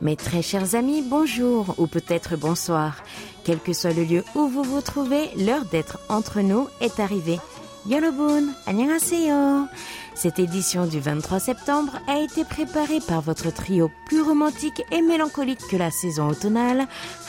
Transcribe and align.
Mes 0.00 0.16
très 0.16 0.42
chers 0.42 0.74
amis, 0.74 1.02
bonjour 1.02 1.74
ou 1.78 1.86
peut-être 1.86 2.36
bonsoir. 2.36 3.02
Quel 3.44 3.58
que 3.58 3.72
soit 3.72 3.92
le 3.92 4.04
lieu 4.04 4.24
où 4.34 4.48
vous 4.48 4.62
vous 4.62 4.80
trouvez, 4.80 5.28
l'heure 5.36 5.64
d'être 5.64 5.98
entre 6.08 6.40
nous 6.40 6.68
est 6.80 7.00
arrivée. 7.00 7.38
Yorobun, 7.86 8.48
annyeonghaseyo. 8.66 9.66
Cette 10.14 10.38
édition 10.38 10.86
du 10.86 10.98
23 10.98 11.38
septembre 11.38 11.92
a 12.08 12.18
été 12.18 12.44
préparée 12.44 13.00
par 13.06 13.20
votre 13.20 13.52
trio 13.52 13.90
plus 14.06 14.20
romantique 14.20 14.82
et 14.90 15.00
mélancolique 15.00 15.66
que 15.70 15.76
la 15.76 15.90
saison 15.90 16.28
automnale, 16.28 16.86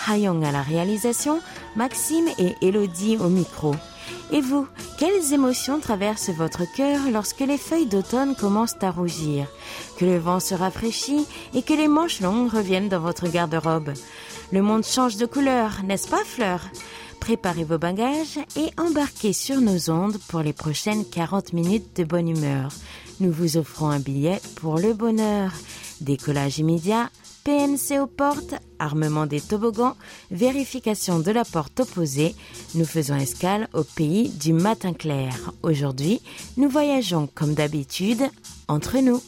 Hayong 0.08 0.44
à 0.44 0.52
la 0.52 0.62
réalisation, 0.62 1.40
Maxime 1.76 2.28
et 2.38 2.56
Elodie 2.62 3.18
au 3.18 3.30
micro. 3.30 3.76
Et 4.32 4.42
vous, 4.42 4.68
quelles 5.00 5.34
émotions 5.34 5.80
traversent 5.80 6.30
votre 6.30 6.64
cœur 6.76 7.00
lorsque 7.12 7.40
les 7.40 7.58
feuilles 7.58 7.88
d'automne 7.88 8.36
commencent 8.36 8.82
à 8.82 8.92
rougir, 8.92 9.48
que 9.98 10.06
le 10.06 10.20
vent 10.20 10.40
se 10.40 10.54
rafraîchit 10.54 11.26
et 11.56 11.64
que 11.64 11.74
les 11.74 11.88
manches 11.88 12.22
longues 12.22 12.52
reviennent 12.52 12.90
dans 12.90 13.00
votre 13.00 13.28
garde-robe? 13.28 13.94
Le 14.52 14.62
monde 14.62 14.84
change 14.84 15.18
de 15.18 15.26
couleur, 15.26 15.82
n'est-ce 15.84 16.08
pas, 16.08 16.24
Fleur? 16.24 16.62
Préparez 17.20 17.64
vos 17.64 17.78
bagages 17.80 18.40
et 18.56 18.72
embarquez 18.80 19.34
sur 19.34 19.62
nos 19.62 19.90
ondes 19.90 20.18
pour 20.28 20.42
les 20.42 20.54
prochaines 20.54 21.06
40 21.06 21.54
minutes 21.54 21.98
de 21.98 22.04
bonne 22.04 22.30
humeur. 22.30 22.72
Nous 23.20 23.32
vous 23.32 23.58
offrons 23.58 23.90
un 23.90 24.00
billet 24.00 24.40
pour 24.56 24.78
le 24.78 24.94
bonheur. 24.94 25.52
Décollage 26.02 26.60
immédiat, 26.60 27.10
PNC 27.50 28.00
aux 28.00 28.06
portes, 28.06 28.54
armement 28.78 29.26
des 29.26 29.42
toboggans, 29.42 29.96
vérification 30.30 31.18
de 31.18 31.32
la 31.32 31.44
porte 31.44 31.80
opposée. 31.80 32.36
Nous 32.76 32.86
faisons 32.86 33.16
escale 33.16 33.68
au 33.74 33.84
pays 33.84 34.30
du 34.30 34.54
matin 34.54 34.94
clair. 34.94 35.34
Aujourd'hui, 35.64 36.22
nous 36.58 36.70
voyageons 36.70 37.28
comme 37.34 37.56
d'habitude 37.56 38.22
entre 38.68 39.00
nous. 39.00 39.20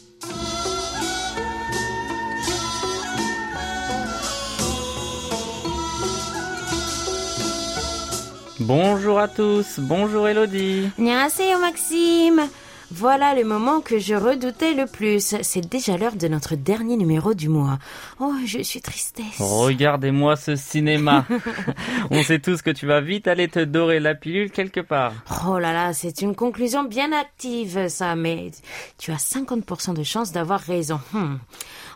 Bonjour 8.59 9.17
à 9.17 9.27
tous, 9.27 9.79
bonjour 9.79 10.27
Elodie. 10.27 10.91
Maxime. 10.99 12.47
Voilà 12.93 13.33
le 13.33 13.45
moment 13.45 13.79
que 13.79 13.99
je 13.99 14.13
redoutais 14.15 14.73
le 14.73 14.85
plus. 14.85 15.35
C'est 15.41 15.69
déjà 15.69 15.97
l'heure 15.97 16.17
de 16.17 16.27
notre 16.27 16.55
dernier 16.55 16.97
numéro 16.97 17.33
du 17.33 17.47
mois. 17.47 17.79
Oh, 18.19 18.33
je 18.45 18.61
suis 18.61 18.81
tristesse. 18.81 19.39
Regardez-moi 19.39 20.35
ce 20.35 20.57
cinéma. 20.57 21.25
On 22.11 22.21
sait 22.21 22.39
tous 22.39 22.61
que 22.61 22.69
tu 22.69 22.85
vas 22.85 22.99
vite 22.99 23.27
aller 23.27 23.47
te 23.47 23.63
dorer 23.63 24.01
la 24.01 24.13
pilule 24.13 24.51
quelque 24.51 24.81
part. 24.81 25.13
Oh 25.47 25.57
là 25.57 25.71
là, 25.71 25.93
c'est 25.93 26.21
une 26.21 26.35
conclusion 26.35 26.83
bien 26.83 27.13
active, 27.13 27.87
ça, 27.87 28.15
mais 28.15 28.51
tu 28.97 29.11
as 29.11 29.15
50% 29.15 29.93
de 29.93 30.03
chance 30.03 30.33
d'avoir 30.33 30.59
raison. 30.59 30.99
Hmm. 31.13 31.37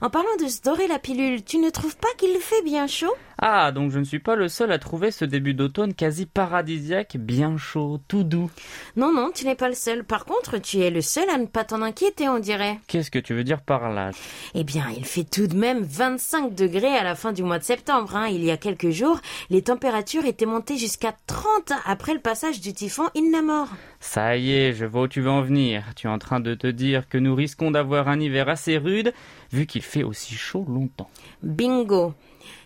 En 0.02 0.10
parlant 0.10 0.36
de 0.42 0.48
se 0.48 0.62
dorer 0.62 0.88
la 0.88 1.00
pilule, 1.00 1.44
tu 1.44 1.58
ne 1.58 1.70
trouves 1.70 1.98
pas 1.98 2.08
qu'il 2.18 2.38
fait 2.40 2.64
bien 2.64 2.88
chaud? 2.88 3.14
Ah, 3.38 3.72
donc 3.72 3.92
je 3.92 4.00
ne 4.00 4.04
suis 4.04 4.20
pas 4.20 4.36
le 4.36 4.48
seul 4.48 4.72
à 4.72 4.80
trouver 4.80 5.12
ce 5.12 5.26
début 5.26 5.54
d'automne 5.54 5.94
quasi 5.94 6.26
paradisiaque, 6.26 7.18
bien 7.18 7.58
chaud, 7.58 8.00
tout 8.08 8.24
doux. 8.24 8.50
Non, 8.96 9.14
non, 9.14 9.32
tu 9.34 9.46
n'es 9.46 9.56
pas 9.56 9.68
le 9.68 9.76
seul. 9.76 10.04
Par 10.04 10.26
contre, 10.26 10.58
tu 10.58 10.80
es 10.80 10.90
le 10.90 11.02
seul 11.02 11.30
à 11.30 11.38
ne 11.38 11.46
pas 11.46 11.64
t'en 11.64 11.82
inquiéter, 11.82 12.30
on 12.30 12.40
dirait. 12.40 12.80
Qu'est-ce 12.88 13.12
que 13.12 13.20
tu 13.20 13.34
veux 13.34 13.44
dire 13.44 13.62
par 13.62 13.90
là? 13.92 14.12
Eh 14.54 14.64
bien, 14.64 14.86
il 14.96 15.06
fait 15.06 15.24
tout 15.24 15.48
de 15.48 15.56
même 15.56 15.84
25 15.84 16.56
degrés 16.56 16.96
à 16.96 17.04
la 17.04 17.16
fin 17.16 17.34
du 17.34 17.44
mois 17.44 17.60
de 17.60 17.64
septembre. 17.64 18.16
Hein. 18.16 18.28
Il 18.28 18.44
y 18.44 18.52
a 18.52 18.58
quelques 18.58 18.92
jours, 18.92 19.20
les 19.50 19.62
températures 19.62 20.26
étaient 20.26 20.46
montées 20.46 20.78
jusqu'à 20.78 21.14
30 21.28 21.74
après 21.86 22.14
le 22.14 22.20
passage 22.20 22.62
du 22.62 22.74
typhon 22.74 23.10
Innamor. 23.16 23.68
Ça 24.00 24.38
y 24.38 24.54
est, 24.54 24.74
je 24.74 24.86
vois 24.86 25.04
où 25.04 25.08
tu 25.08 25.22
veux 25.22 25.30
en 25.30 25.42
venir. 25.42 25.84
Tu 25.96 26.08
es 26.08 26.10
en 26.10 26.20
train 26.20 26.40
de 26.40 26.54
te 26.54 26.68
dire 26.68 27.10
que 27.10 27.18
nous 27.18 27.36
risquons 27.36 27.72
d'avoir 27.72 28.08
un 28.08 28.20
hiver 28.20 28.50
assez 28.50 28.78
rude, 28.78 29.14
vu 29.52 29.66
qu'il 29.66 29.82
fait 29.82 30.04
aussi 30.04 30.36
chaud 30.36 30.66
longtemps. 30.68 31.10
Bingo 31.44 32.14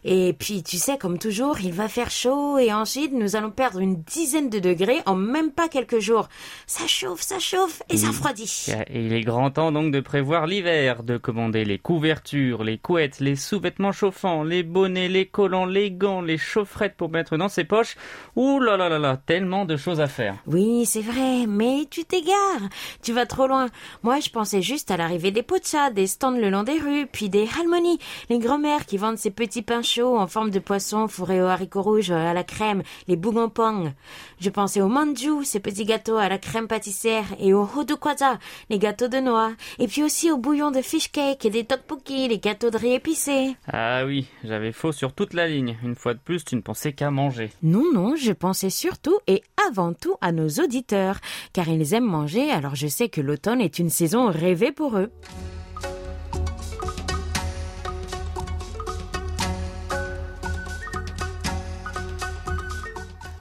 et 0.03 0.33
puis, 0.33 0.63
tu 0.63 0.77
sais, 0.77 0.97
comme 0.97 1.19
toujours, 1.19 1.59
il 1.61 1.73
va 1.73 1.87
faire 1.87 2.09
chaud 2.09 2.57
et 2.57 2.71
ensuite 2.71 3.11
nous 3.13 3.35
allons 3.35 3.51
perdre 3.51 3.79
une 3.79 4.01
dizaine 4.01 4.49
de 4.49 4.59
degrés 4.59 5.01
en 5.05 5.15
même 5.15 5.51
pas 5.51 5.67
quelques 5.67 5.99
jours. 5.99 6.29
Ça 6.67 6.87
chauffe, 6.87 7.21
ça 7.21 7.39
chauffe 7.39 7.81
et 7.89 7.97
ça 7.97 8.07
refroidit. 8.07 8.67
Et 8.87 9.05
il 9.05 9.13
est 9.13 9.21
grand 9.21 9.51
temps 9.51 9.71
donc 9.71 9.91
de 9.91 9.99
prévoir 9.99 10.47
l'hiver, 10.47 11.03
de 11.03 11.17
commander 11.17 11.65
les 11.65 11.77
couvertures, 11.77 12.63
les 12.63 12.77
couettes, 12.77 13.19
les 13.19 13.35
sous-vêtements 13.35 13.91
chauffants, 13.91 14.43
les 14.43 14.63
bonnets, 14.63 15.09
les 15.09 15.25
collants, 15.25 15.65
les 15.65 15.91
gants, 15.91 16.21
les 16.21 16.37
chaufferettes 16.37 16.95
pour 16.95 17.09
mettre 17.09 17.37
dans 17.37 17.49
ses 17.49 17.63
poches. 17.63 17.95
Ouh 18.35 18.59
là 18.59 18.77
là 18.77 18.89
là 18.89 18.99
là, 18.99 19.17
tellement 19.17 19.65
de 19.65 19.77
choses 19.77 20.01
à 20.01 20.07
faire. 20.07 20.35
Oui, 20.47 20.85
c'est 20.85 21.01
vrai, 21.01 21.45
mais 21.47 21.85
tu 21.89 22.05
t'égares. 22.05 22.69
Tu 23.01 23.13
vas 23.13 23.25
trop 23.25 23.47
loin. 23.47 23.67
Moi, 24.03 24.19
je 24.19 24.29
pensais 24.29 24.61
juste 24.61 24.91
à 24.91 24.97
l'arrivée 24.97 25.31
des 25.31 25.43
pochas, 25.43 25.91
des 25.91 26.07
stands 26.07 26.31
le 26.31 26.49
long 26.49 26.63
des 26.63 26.79
rues, 26.79 27.07
puis 27.11 27.29
des 27.29 27.47
halmonies, 27.59 27.99
les 28.29 28.39
grand-mères 28.39 28.85
qui 28.85 28.97
vendent 28.97 29.17
ces 29.17 29.31
petits 29.31 29.61
pains 29.61 29.83
chauds 29.89 30.17
en 30.17 30.27
forme 30.27 30.51
de 30.51 30.59
poisson 30.59 31.07
fourré 31.07 31.41
aux 31.41 31.47
haricots 31.47 31.81
rouges 31.81 32.11
à 32.11 32.33
la 32.33 32.43
crème, 32.43 32.83
les 33.07 33.15
bougampong. 33.15 33.91
Je 34.39 34.49
pensais 34.49 34.81
aux 34.81 34.87
manju, 34.87 35.43
ces 35.43 35.59
petits 35.59 35.85
gâteaux 35.85 36.17
à 36.17 36.29
la 36.29 36.37
crème 36.37 36.67
pâtissière, 36.67 37.25
et 37.39 37.53
aux 37.53 37.67
hodokwaza, 37.75 38.37
les 38.69 38.79
gâteaux 38.79 39.07
de 39.07 39.17
noix, 39.17 39.51
et 39.79 39.87
puis 39.87 40.03
aussi 40.03 40.31
au 40.31 40.37
bouillon 40.37 40.71
de 40.71 40.81
fish 40.81 41.11
cake 41.11 41.45
et 41.45 41.49
des 41.49 41.63
tteokbokki, 41.63 42.27
les 42.27 42.39
gâteaux 42.39 42.69
de 42.69 42.77
riz 42.77 42.93
épicés. 42.93 43.55
Ah 43.71 44.03
oui, 44.05 44.27
j'avais 44.43 44.71
faux 44.71 44.91
sur 44.91 45.13
toute 45.13 45.33
la 45.33 45.47
ligne. 45.47 45.77
Une 45.83 45.95
fois 45.95 46.13
de 46.13 46.19
plus, 46.19 46.45
tu 46.45 46.55
ne 46.55 46.61
pensais 46.61 46.93
qu'à 46.93 47.11
manger. 47.11 47.51
Non, 47.63 47.85
non, 47.93 48.15
je 48.15 48.31
pensais 48.31 48.69
surtout 48.69 49.19
et 49.27 49.43
avant 49.67 49.93
tout 49.93 50.15
à 50.21 50.31
nos 50.31 50.49
auditeurs, 50.49 51.19
car 51.53 51.67
ils 51.67 51.93
aiment 51.93 52.05
manger, 52.05 52.51
alors 52.51 52.75
je 52.75 52.87
sais 52.87 53.09
que 53.09 53.21
l'automne 53.21 53.61
est 53.61 53.79
une 53.79 53.89
saison 53.89 54.27
rêvée 54.27 54.71
pour 54.71 54.97
eux. 54.97 55.11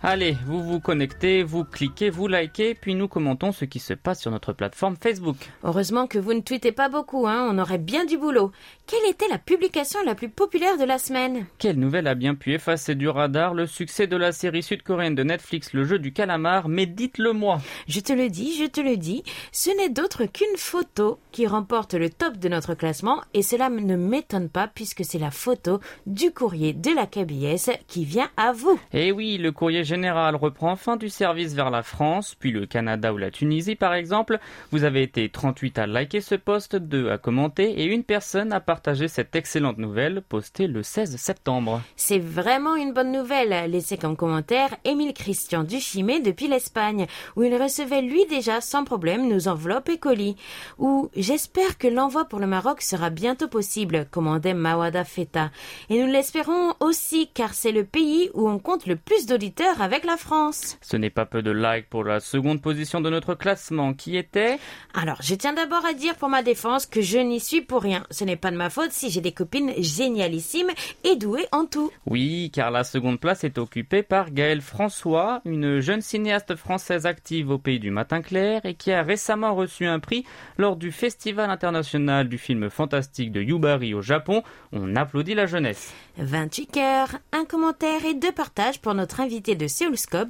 Allez, 0.01 0.37
vous 0.47 0.63
vous 0.63 0.79
connectez, 0.79 1.43
vous 1.43 1.65
cliquez, 1.65 2.09
vous 2.09 2.29
likez, 2.29 2.77
puis 2.77 2.95
nous 2.95 3.09
commentons 3.09 3.51
ce 3.51 3.65
qui 3.65 3.81
se 3.81 3.95
passe 3.95 4.21
sur 4.21 4.31
notre 4.31 4.53
plateforme 4.53 4.95
Facebook. 4.97 5.37
Heureusement 5.65 6.07
que 6.07 6.21
vous 6.21 6.35
ne 6.35 6.41
tweetez 6.41 6.71
pas 6.71 6.89
beaucoup, 6.89 7.27
hein, 7.27 7.49
on 7.51 7.59
aurait 7.59 7.79
bien 7.79 8.05
du 8.05 8.17
boulot. 8.17 8.53
Quelle 8.87 9.11
était 9.11 9.27
la 9.29 9.39
publication 9.39 9.99
la 10.07 10.15
plus 10.15 10.29
populaire 10.29 10.79
de 10.79 10.85
la 10.85 10.99
semaine? 10.99 11.47
Quelle 11.59 11.81
nouvelle 11.81 12.07
a 12.07 12.15
bien 12.15 12.37
pu 12.37 12.55
effacer 12.55 12.95
du 12.95 13.09
radar 13.09 13.55
le 13.55 13.67
succès 13.67 14.07
de 14.07 14.17
la 14.17 14.31
série 14.31 14.63
sud-coréenne 14.63 15.17
de 15.17 15.25
Netflix 15.25 15.73
Le 15.73 15.85
jeu 15.85 15.99
du 15.99 16.13
calamar? 16.13 16.69
Mais 16.69 16.87
dites-le 16.87 17.33
moi 17.33 17.61
Je 17.89 17.99
te 17.99 18.13
le 18.13 18.29
dis, 18.31 18.57
je 18.57 18.67
te 18.67 18.81
le 18.81 18.97
dis, 18.97 19.25
ce 19.51 19.77
n'est 19.77 19.91
d'autre 19.91 20.27
qu'une 20.27 20.57
photo 20.57 21.19
qui 21.33 21.49
remporte 21.49 21.95
le 21.95 22.09
top 22.09 22.37
de 22.37 22.49
notre 22.49 22.75
classement, 22.75 23.21
et 23.35 23.43
cela 23.43 23.69
ne 23.69 23.97
m'étonne 23.97 24.49
pas 24.49 24.69
puisque 24.69 25.05
c'est 25.05 25.19
la 25.19 25.33
photo 25.33 25.81
du 26.07 26.31
courrier 26.31 26.73
de 26.73 26.93
la 26.95 27.07
KBS 27.07 27.73
qui 27.89 28.05
vient 28.05 28.31
à 28.37 28.53
vous. 28.53 28.79
Eh 28.93 29.11
oui, 29.11 29.39
le 29.39 29.51
courrier 29.51 29.88
général 29.89 30.37
reprend 30.37 30.71
enfin 30.71 30.97
du 30.97 31.09
service 31.09 31.55
vers 31.55 31.71
la 31.71 31.83
France, 31.83 32.37
puis 32.39 32.53
le 32.53 32.67
Canada 32.67 33.13
ou 33.13 33.17
la 33.17 33.31
Tunisie 33.31 33.75
par 33.75 33.95
exemple. 33.95 34.39
Vous 34.71 34.85
avez 34.85 35.03
été 35.03 35.29
38 35.29 35.79
à 35.79 35.87
liker 35.87 36.21
ce 36.21 36.35
post, 36.35 36.77
2 36.77 37.11
à 37.11 37.19
commenter 37.19 37.81
et 37.81 37.87
une 37.87 38.05
personne 38.05 38.53
a 38.53 38.61
partagé 38.61 39.09
cette 39.09 39.35
excellente 39.35 39.79
nouvelle 39.79 40.23
postée 40.23 40.67
le 40.67 40.83
16 40.83 41.17
septembre. 41.17 41.81
C'est 41.97 42.19
vraiment 42.19 42.77
une 42.77 42.93
bonne 42.93 43.13
nouvelle, 43.13 43.71
laissée 43.71 43.97
comme 43.97 44.17
commentaire 44.17 44.77
Émile 44.85 45.15
Christian 45.15 45.65
Duchimé 45.65 46.21
depuis 46.21 46.49
l'Espagne, 46.49 47.07
où 47.37 47.43
il 47.43 47.61
recevait 47.61 48.03
lui 48.03 48.27
déjà 48.27 48.61
sans 48.61 48.85
problème 48.85 49.27
nos 49.29 49.49
enveloppes 49.49 49.89
et 49.89 49.99
colis. 49.99 50.37
Ou 50.79 51.09
j'espère 51.17 51.79
que 51.79 51.89
l'envoi 51.89 52.27
pour 52.27 52.39
le 52.39 52.47
Maroc 52.47 52.83
sera 52.83 53.09
bientôt 53.11 53.49
possible, 53.49 54.07
commandait 54.11 54.55
Mawada 54.55 55.05
Feta. 55.05 55.51
Et 55.89 56.03
nous 56.03 56.13
l'espérons 56.13 56.75
aussi 56.81 57.31
car 57.33 57.55
c'est 57.55 57.73
le 57.73 57.85
pays 57.85 58.31
où 58.35 58.49
on 58.49 58.59
compte 58.59 58.87
le 58.87 58.97
plus 58.97 59.27
d'auditeurs 59.27 59.78
avec 59.81 60.05
la 60.05 60.17
France. 60.17 60.79
Ce 60.81 60.97
n'est 60.97 61.11
pas 61.11 61.27
peu 61.27 61.43
de 61.43 61.51
likes 61.51 61.89
pour 61.89 62.05
la 62.05 62.21
seconde 62.21 62.61
position 62.61 63.01
de 63.01 63.11
notre 63.11 63.35
classement 63.35 63.95
qui 63.95 64.17
était... 64.17 64.59
Alors, 64.95 65.19
je 65.23 65.35
tiens 65.35 65.53
d'abord 65.53 65.85
à 65.85 65.93
dire 65.93 66.17
pour 66.17 66.29
ma 66.29 66.43
défense 66.43 66.87
que 66.87 67.01
je 67.01 67.19
n'y 67.19 67.41
suis 67.41 67.61
pour 67.61 67.83
rien. 67.83 68.05
Ce 68.11 68.25
n'est 68.25 68.37
pas 68.37 68.51
de 68.51 68.57
ma 68.57 68.71
faute 68.71 68.93
si 68.93 69.11
j'ai 69.11 69.21
des 69.21 69.33
copines 69.33 69.73
génialissimes 69.79 70.71
et 71.05 71.17
douées 71.17 71.47
en 71.53 71.67
tout. 71.67 71.91
Oui, 72.07 72.51
car 72.53 72.71
la 72.71 72.85
seconde 72.85 73.21
place 73.21 73.45
est 73.45 73.59
occupée 73.59 74.03
par 74.03 74.31
Gaëlle 74.31 74.61
François, 74.61 75.41
une 75.45 75.81
jeune 75.81 76.01
cinéaste 76.01 76.57
française 76.57 77.07
active 77.07 77.51
au 77.51 77.59
pays 77.59 77.79
du 77.79 77.91
matin 77.91 78.23
clair 78.23 78.65
et 78.65 78.75
qui 78.75 78.93
a 78.93 79.03
récemment 79.03 79.55
reçu 79.55 79.87
un 79.87 80.01
prix 80.01 80.25
lors 80.57 80.77
du 80.77 80.93
Festival 80.93 81.51
international 81.51 82.29
du 82.29 82.39
film 82.39 82.71
fantastique 82.71 83.33
de 83.33 83.41
Yubari 83.41 83.95
au 83.95 84.03
Japon. 84.03 84.43
On 84.73 84.97
applaudit 84.97 85.35
la 85.35 85.47
jeunesse. 85.47 85.93
28 86.19 86.67
cœurs, 86.67 87.09
un 87.33 87.45
commentaire 87.45 88.05
et 88.05 88.15
deux 88.15 88.33
partages 88.33 88.81
pour 88.81 88.95
notre 88.95 89.21
invité 89.21 89.55
de 89.55 89.68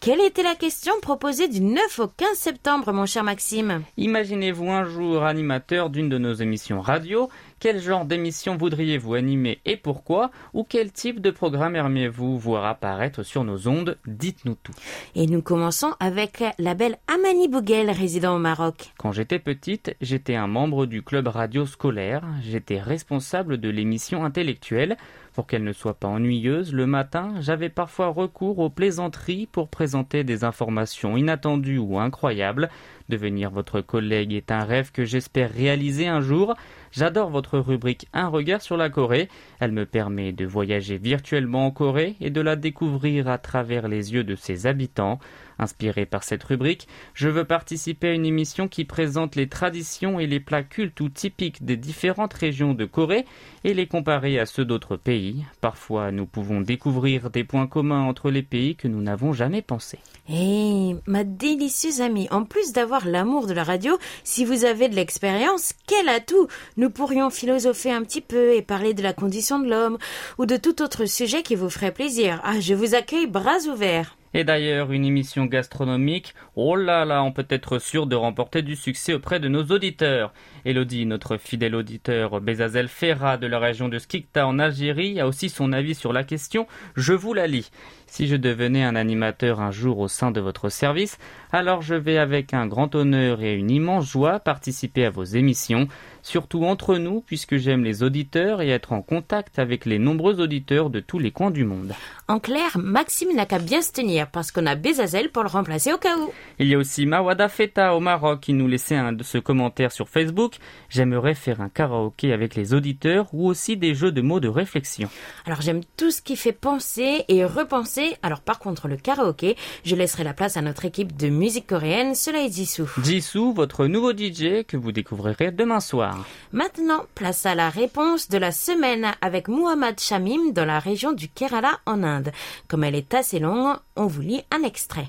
Quelle 0.00 0.20
était 0.20 0.42
la 0.42 0.54
question 0.54 0.92
proposée 1.00 1.48
du 1.48 1.62
9 1.62 2.00
au 2.00 2.08
15 2.08 2.36
septembre, 2.36 2.92
mon 2.92 3.06
cher 3.06 3.24
Maxime? 3.24 3.82
Imaginez-vous 3.96 4.68
un 4.68 4.84
jour 4.84 5.22
animateur 5.22 5.88
d'une 5.88 6.10
de 6.10 6.18
nos 6.18 6.34
émissions 6.34 6.80
radio 6.82 7.30
quel 7.62 7.80
genre 7.80 8.04
d'émission 8.04 8.56
voudriez-vous 8.56 9.14
animer 9.14 9.60
et 9.64 9.76
pourquoi 9.76 10.32
Ou 10.52 10.64
quel 10.64 10.90
type 10.90 11.20
de 11.20 11.30
programme 11.30 11.76
aimeriez-vous 11.76 12.36
voir 12.36 12.64
apparaître 12.64 13.22
sur 13.22 13.44
nos 13.44 13.68
ondes 13.68 13.98
Dites-nous 14.04 14.56
tout. 14.56 14.72
Et 15.14 15.28
nous 15.28 15.42
commençons 15.42 15.94
avec 16.00 16.42
la 16.58 16.74
belle 16.74 16.98
Amani 17.06 17.46
Bouguel, 17.46 17.92
résident 17.92 18.34
au 18.34 18.40
Maroc. 18.40 18.90
Quand 18.98 19.12
j'étais 19.12 19.38
petite, 19.38 19.94
j'étais 20.00 20.34
un 20.34 20.48
membre 20.48 20.86
du 20.86 21.04
club 21.04 21.28
radio 21.28 21.64
scolaire. 21.64 22.24
J'étais 22.42 22.80
responsable 22.80 23.58
de 23.58 23.68
l'émission 23.68 24.24
intellectuelle. 24.24 24.96
Pour 25.32 25.46
qu'elle 25.46 25.64
ne 25.64 25.72
soit 25.72 25.94
pas 25.94 26.08
ennuyeuse, 26.08 26.74
le 26.74 26.86
matin, 26.86 27.32
j'avais 27.40 27.70
parfois 27.70 28.08
recours 28.08 28.58
aux 28.58 28.68
plaisanteries 28.68 29.46
pour 29.46 29.68
présenter 29.68 30.24
des 30.24 30.44
informations 30.44 31.16
inattendues 31.16 31.78
ou 31.78 31.98
incroyables. 31.98 32.68
Devenir 33.08 33.50
votre 33.50 33.80
collègue 33.80 34.34
est 34.34 34.50
un 34.50 34.64
rêve 34.64 34.92
que 34.92 35.04
j'espère 35.04 35.52
réaliser 35.52 36.06
un 36.06 36.20
jour. 36.20 36.54
J'adore 36.92 37.30
votre 37.30 37.58
rubrique 37.58 38.06
Un 38.12 38.28
regard 38.28 38.60
sur 38.60 38.76
la 38.76 38.90
Corée. 38.90 39.30
Elle 39.60 39.72
me 39.72 39.86
permet 39.86 40.32
de 40.32 40.44
voyager 40.44 40.98
virtuellement 40.98 41.66
en 41.66 41.70
Corée 41.70 42.16
et 42.20 42.28
de 42.28 42.40
la 42.42 42.54
découvrir 42.54 43.28
à 43.28 43.38
travers 43.38 43.88
les 43.88 44.12
yeux 44.12 44.24
de 44.24 44.36
ses 44.36 44.66
habitants. 44.66 45.18
Inspiré 45.58 46.06
par 46.06 46.24
cette 46.24 46.44
rubrique, 46.44 46.88
je 47.14 47.28
veux 47.28 47.44
participer 47.44 48.08
à 48.08 48.14
une 48.14 48.26
émission 48.26 48.68
qui 48.68 48.84
présente 48.84 49.36
les 49.36 49.48
traditions 49.48 50.18
et 50.18 50.26
les 50.26 50.40
plats 50.40 50.62
cultes 50.62 51.00
ou 51.00 51.08
typiques 51.08 51.64
des 51.64 51.76
différentes 51.76 52.34
régions 52.34 52.74
de 52.74 52.84
Corée 52.84 53.24
et 53.64 53.74
les 53.74 53.86
comparer 53.86 54.38
à 54.38 54.46
ceux 54.46 54.64
d'autres 54.64 54.96
pays. 54.96 55.44
Parfois, 55.60 56.12
nous 56.12 56.26
pouvons 56.26 56.60
découvrir 56.60 57.30
des 57.30 57.44
points 57.44 57.66
communs 57.66 58.02
entre 58.02 58.30
les 58.30 58.42
pays 58.42 58.76
que 58.76 58.88
nous 58.88 59.02
n'avons 59.02 59.32
jamais 59.32 59.62
pensé. 59.62 59.98
Hé, 60.28 60.96
ma 61.06 61.24
délicieuse 61.24 62.00
amie, 62.00 62.28
en 62.30 62.44
plus 62.44 62.72
d'avoir 62.72 63.06
l'amour 63.06 63.46
de 63.46 63.52
la 63.52 63.64
radio, 63.64 63.98
si 64.24 64.44
vous 64.44 64.64
avez 64.64 64.88
de 64.88 64.94
l'expérience, 64.94 65.72
quel 65.86 66.08
atout 66.08 66.46
Nous 66.76 66.90
pourrions 66.90 67.30
philosopher 67.30 67.92
un 67.92 68.02
petit 68.02 68.20
peu 68.20 68.54
et 68.54 68.62
parler 68.62 68.94
de 68.94 69.02
la 69.02 69.12
condition 69.12 69.58
de 69.58 69.68
l'homme 69.68 69.98
ou 70.38 70.46
de 70.46 70.56
tout 70.56 70.82
autre 70.82 71.06
sujet 71.06 71.42
qui 71.42 71.54
vous 71.54 71.70
ferait 71.70 71.92
plaisir. 71.92 72.40
Ah, 72.44 72.60
je 72.60 72.74
vous 72.74 72.94
accueille 72.94 73.26
bras 73.26 73.58
ouverts. 73.68 74.16
Et 74.34 74.44
d'ailleurs, 74.44 74.92
une 74.92 75.04
émission 75.04 75.44
gastronomique, 75.44 76.34
oh 76.56 76.74
là 76.74 77.04
là, 77.04 77.22
on 77.22 77.32
peut 77.32 77.46
être 77.50 77.78
sûr 77.78 78.06
de 78.06 78.16
remporter 78.16 78.62
du 78.62 78.76
succès 78.76 79.12
auprès 79.12 79.40
de 79.40 79.48
nos 79.48 79.64
auditeurs. 79.64 80.32
Elodie, 80.64 81.04
notre 81.04 81.36
fidèle 81.36 81.74
auditeur 81.74 82.40
Bezazel 82.40 82.88
Ferra 82.88 83.36
de 83.36 83.46
la 83.46 83.58
région 83.58 83.88
de 83.88 83.98
Skikta 83.98 84.46
en 84.46 84.58
Algérie, 84.58 85.20
a 85.20 85.26
aussi 85.26 85.50
son 85.50 85.72
avis 85.72 85.94
sur 85.94 86.12
la 86.14 86.24
question. 86.24 86.66
Je 86.96 87.12
vous 87.12 87.34
la 87.34 87.46
lis. 87.46 87.70
Si 88.06 88.26
je 88.26 88.36
devenais 88.36 88.84
un 88.84 88.94
animateur 88.94 89.60
un 89.60 89.70
jour 89.70 89.98
au 89.98 90.08
sein 90.08 90.30
de 90.30 90.40
votre 90.40 90.68
service, 90.68 91.18
alors 91.52 91.82
je 91.82 91.94
vais 91.94 92.18
avec 92.18 92.54
un 92.54 92.66
grand 92.66 92.94
honneur 92.94 93.42
et 93.42 93.54
une 93.54 93.70
immense 93.70 94.10
joie 94.10 94.40
participer 94.40 95.04
à 95.04 95.10
vos 95.10 95.24
émissions, 95.24 95.86
surtout 96.22 96.64
entre 96.64 96.96
nous 96.96 97.20
puisque 97.20 97.56
j'aime 97.56 97.84
les 97.84 98.02
auditeurs 98.02 98.62
et 98.62 98.70
être 98.70 98.92
en 98.92 99.02
contact 99.02 99.58
avec 99.58 99.84
les 99.84 99.98
nombreux 99.98 100.40
auditeurs 100.40 100.90
de 100.90 101.00
tous 101.00 101.18
les 101.18 101.30
coins 101.30 101.50
du 101.50 101.64
monde. 101.64 101.92
En 102.28 102.38
clair, 102.38 102.78
Maxime 102.78 103.34
n'a 103.34 103.46
qu'à 103.46 103.58
bien 103.58 103.82
se 103.82 103.92
tenir 103.92 104.30
parce 104.30 104.50
qu'on 104.50 104.66
a 104.66 104.74
Bezazel 104.74 105.30
pour 105.30 105.42
le 105.42 105.48
remplacer 105.48 105.92
au 105.92 105.98
cas 105.98 106.16
où. 106.16 106.30
Il 106.58 106.68
y 106.68 106.74
a 106.74 106.78
aussi 106.78 107.06
Mawada 107.06 107.48
Feta 107.48 107.94
au 107.94 108.00
Maroc 108.00 108.40
qui 108.40 108.54
nous 108.54 108.68
laissait 108.68 108.96
un 108.96 109.12
de 109.12 109.22
ce 109.22 109.38
commentaire 109.38 109.92
sur 109.92 110.08
Facebook. 110.08 110.54
J'aimerais 110.88 111.34
faire 111.34 111.60
un 111.60 111.68
karaoké 111.68 112.32
avec 112.32 112.54
les 112.54 112.74
auditeurs 112.74 113.26
ou 113.32 113.46
aussi 113.48 113.76
des 113.76 113.94
jeux 113.94 114.12
de 114.12 114.22
mots 114.22 114.40
de 114.40 114.48
réflexion. 114.48 115.08
Alors 115.46 115.60
j'aime 115.60 115.82
tout 115.96 116.10
ce 116.10 116.22
qui 116.22 116.36
fait 116.36 116.52
penser 116.52 117.24
et 117.28 117.44
repenser 117.44 118.16
alors 118.22 118.40
par 118.40 118.58
contre, 118.58 118.88
le 118.88 118.96
karaoké, 118.96 119.56
je 119.84 119.96
laisserai 119.96 120.24
la 120.24 120.34
place 120.34 120.56
à 120.56 120.62
notre 120.62 120.84
équipe 120.84 121.16
de 121.16 121.28
musique 121.42 121.66
coréenne, 121.66 122.14
cela 122.14 122.44
est 122.44 122.54
Jisoo. 122.54 122.86
Jisoo, 123.02 123.52
votre 123.52 123.86
nouveau 123.88 124.12
DJ 124.12 124.64
que 124.64 124.76
vous 124.76 124.92
découvrirez 124.92 125.50
demain 125.50 125.80
soir. 125.80 126.24
Maintenant, 126.52 127.04
place 127.16 127.46
à 127.46 127.56
la 127.56 127.68
réponse 127.68 128.28
de 128.28 128.38
la 128.38 128.52
semaine 128.52 129.10
avec 129.20 129.48
Muhammad 129.48 129.98
Shamim 129.98 130.52
dans 130.52 130.64
la 130.64 130.78
région 130.78 131.12
du 131.12 131.28
Kerala 131.28 131.80
en 131.84 132.04
Inde. 132.04 132.30
Comme 132.68 132.84
elle 132.84 132.94
est 132.94 133.12
assez 133.12 133.40
longue, 133.40 133.76
on 133.96 134.06
vous 134.06 134.20
lit 134.20 134.44
un 134.52 134.62
extrait. 134.62 135.08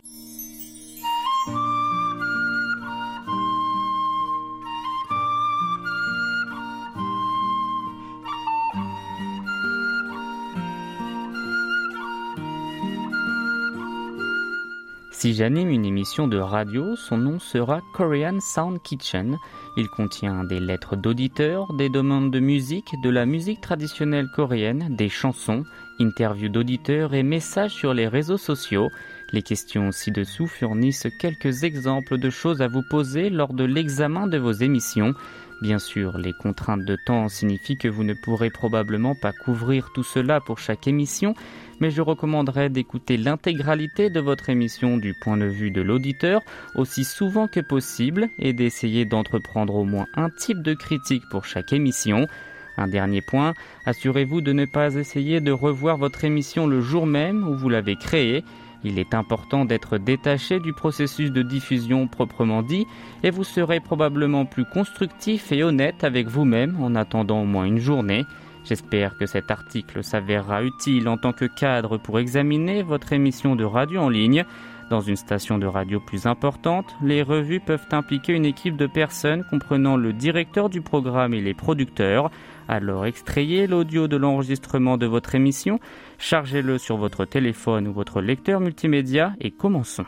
Si 15.24 15.34
j'anime 15.34 15.70
une 15.70 15.86
émission 15.86 16.28
de 16.28 16.38
radio, 16.38 16.98
son 16.98 17.16
nom 17.16 17.40
sera 17.40 17.80
Korean 17.94 18.42
Sound 18.42 18.82
Kitchen. 18.82 19.38
Il 19.78 19.88
contient 19.88 20.44
des 20.44 20.60
lettres 20.60 20.98
d'auditeurs, 20.98 21.72
des 21.76 21.88
demandes 21.88 22.30
de 22.30 22.42
musique, 22.42 22.94
de 23.02 23.10
la 23.10 23.26
musique 23.26 23.62
traditionnelle 23.62 24.28
coréenne, 24.36 24.98
des 24.98 25.08
chansons, 25.08 25.64
interviews 26.02 26.50
d'auditeurs 26.50 27.14
et 27.14 27.24
messages 27.24 27.72
sur 27.72 27.94
les 27.94 28.10
réseaux 28.10 28.38
sociaux. 28.38 28.90
Les 29.32 29.42
questions 29.42 29.94
ci-dessous 29.94 30.48
fournissent 30.48 31.08
quelques 31.22 31.64
exemples 31.64 32.18
de 32.18 32.30
choses 32.30 32.62
à 32.62 32.68
vous 32.68 32.84
poser 32.90 33.30
lors 33.30 33.54
de 33.54 33.64
l'examen 33.64 34.28
de 34.28 34.38
vos 34.38 34.52
émissions. 34.52 35.14
Bien 35.62 35.80
sûr, 35.80 36.18
les 36.18 36.34
contraintes 36.34 36.84
de 36.84 36.98
temps 37.06 37.30
signifient 37.30 37.78
que 37.78 37.88
vous 37.88 38.04
ne 38.04 38.14
pourrez 38.14 38.50
probablement 38.50 39.16
pas 39.16 39.32
couvrir 39.32 39.92
tout 39.96 40.04
cela 40.04 40.42
pour 40.42 40.60
chaque 40.60 40.90
émission, 40.90 41.34
mais 41.80 41.92
je 41.92 42.02
recommanderais 42.02 42.70
d'écouter 42.70 43.18
l'intégralité 43.18 44.10
de 44.10 44.20
votre 44.20 44.50
émission 44.50 44.98
du 44.98 45.14
point 45.14 45.38
de 45.38 45.46
vue 45.46 45.72
de 45.72 45.82
l'auditeur 45.82 46.42
aussi 46.76 47.04
souvent 47.04 47.48
que 47.48 47.60
possible 47.60 48.30
et 48.40 48.54
d'essayer 48.54 49.06
d'entreprendre 49.06 49.76
au 49.76 49.84
moins 49.84 50.08
un 50.16 50.30
type 50.30 50.62
de 50.62 50.74
critique 50.74 51.24
pour 51.30 51.46
chaque 51.46 51.74
émission. 51.74 52.28
Un 52.78 52.88
dernier 52.88 53.22
point, 53.22 53.54
assurez-vous 53.86 54.42
de 54.42 54.52
ne 54.52 54.66
pas 54.66 54.96
essayer 54.96 55.42
de 55.42 55.52
revoir 55.52 55.98
votre 55.98 56.24
émission 56.24 56.66
le 56.66 56.82
jour 56.82 57.06
même 57.06 57.48
où 57.48 57.56
vous 57.56 57.70
l'avez 57.70 57.96
créée. 57.96 58.44
Il 58.84 59.00
est 59.00 59.14
important 59.14 59.64
d'être 59.64 59.98
détaché 59.98 60.60
du 60.60 60.74
processus 60.74 61.32
de 61.32 61.42
diffusion 61.42 62.08
proprement 62.08 62.62
dit 62.62 62.86
et 63.24 63.30
vous 63.30 63.46
serez 63.46 63.80
probablement 63.80 64.46
plus 64.46 64.66
constructif 64.66 65.52
et 65.52 65.64
honnête 65.64 66.04
avec 66.04 66.28
vous-même 66.28 66.82
en 66.82 66.96
attendant 66.96 67.42
au 67.42 67.46
moins 67.46 67.66
une 67.66 67.80
journée. 67.80 68.26
J'espère 68.66 69.18
que 69.18 69.26
cet 69.26 69.52
article 69.52 70.04
s'avérera 70.04 70.64
utile 70.64 71.10
en 71.10 71.18
tant 71.18 71.34
que 71.34 71.46
cadre 71.46 71.98
pour 71.98 72.20
examiner 72.20 72.82
votre 72.82 73.12
émission 73.12 73.56
de 73.56 73.66
radio 73.66 74.02
en 74.02 74.10
ligne. 74.10 74.46
Dans 74.90 75.02
une 75.02 75.16
station 75.16 75.58
de 75.58 75.66
radio 75.66 76.00
plus 76.00 76.28
importante, 76.28 76.86
les 77.02 77.24
revues 77.24 77.60
peuvent 77.60 77.88
impliquer 77.92 78.34
une 78.34 78.46
équipe 78.46 78.78
de 78.78 78.88
personnes 78.88 79.44
comprenant 79.50 79.98
le 79.98 80.14
directeur 80.14 80.70
du 80.70 80.82
programme 80.82 81.34
et 81.34 81.42
les 81.42 81.54
producteurs. 81.54 82.30
Alors 82.68 83.06
extrayez 83.06 83.68
l'audio 83.68 84.08
de 84.08 84.18
l'enregistrement 84.18 84.98
de 84.98 85.06
votre 85.06 85.36
émission, 85.36 85.80
chargez-le 86.18 86.78
sur 86.78 86.98
votre 86.98 87.26
téléphone 87.26 87.88
ou 87.88 87.94
votre 87.94 88.22
lecteur 88.22 88.60
multimédia 88.60 89.34
et 89.42 89.52
commençons. 89.52 90.06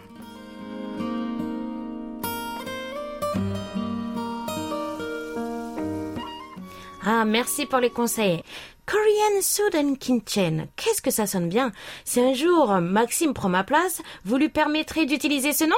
Ah, 7.07 7.23
merci 7.23 7.67
pour 7.67 7.77
les 7.77 7.91
conseils. 7.91 8.41
Korean 8.87 9.39
Sudan 9.41 9.93
Kitchen. 9.93 10.65
Qu'est-ce 10.75 11.03
que 11.03 11.11
ça 11.11 11.27
sonne 11.27 11.49
bien. 11.49 11.71
Si 12.03 12.19
un 12.19 12.33
jour 12.33 12.81
Maxime 12.81 13.35
prend 13.35 13.47
ma 13.47 13.63
place, 13.63 14.01
vous 14.23 14.37
lui 14.37 14.49
permettrez 14.49 15.05
d'utiliser 15.05 15.53
ce 15.53 15.65
nom? 15.65 15.77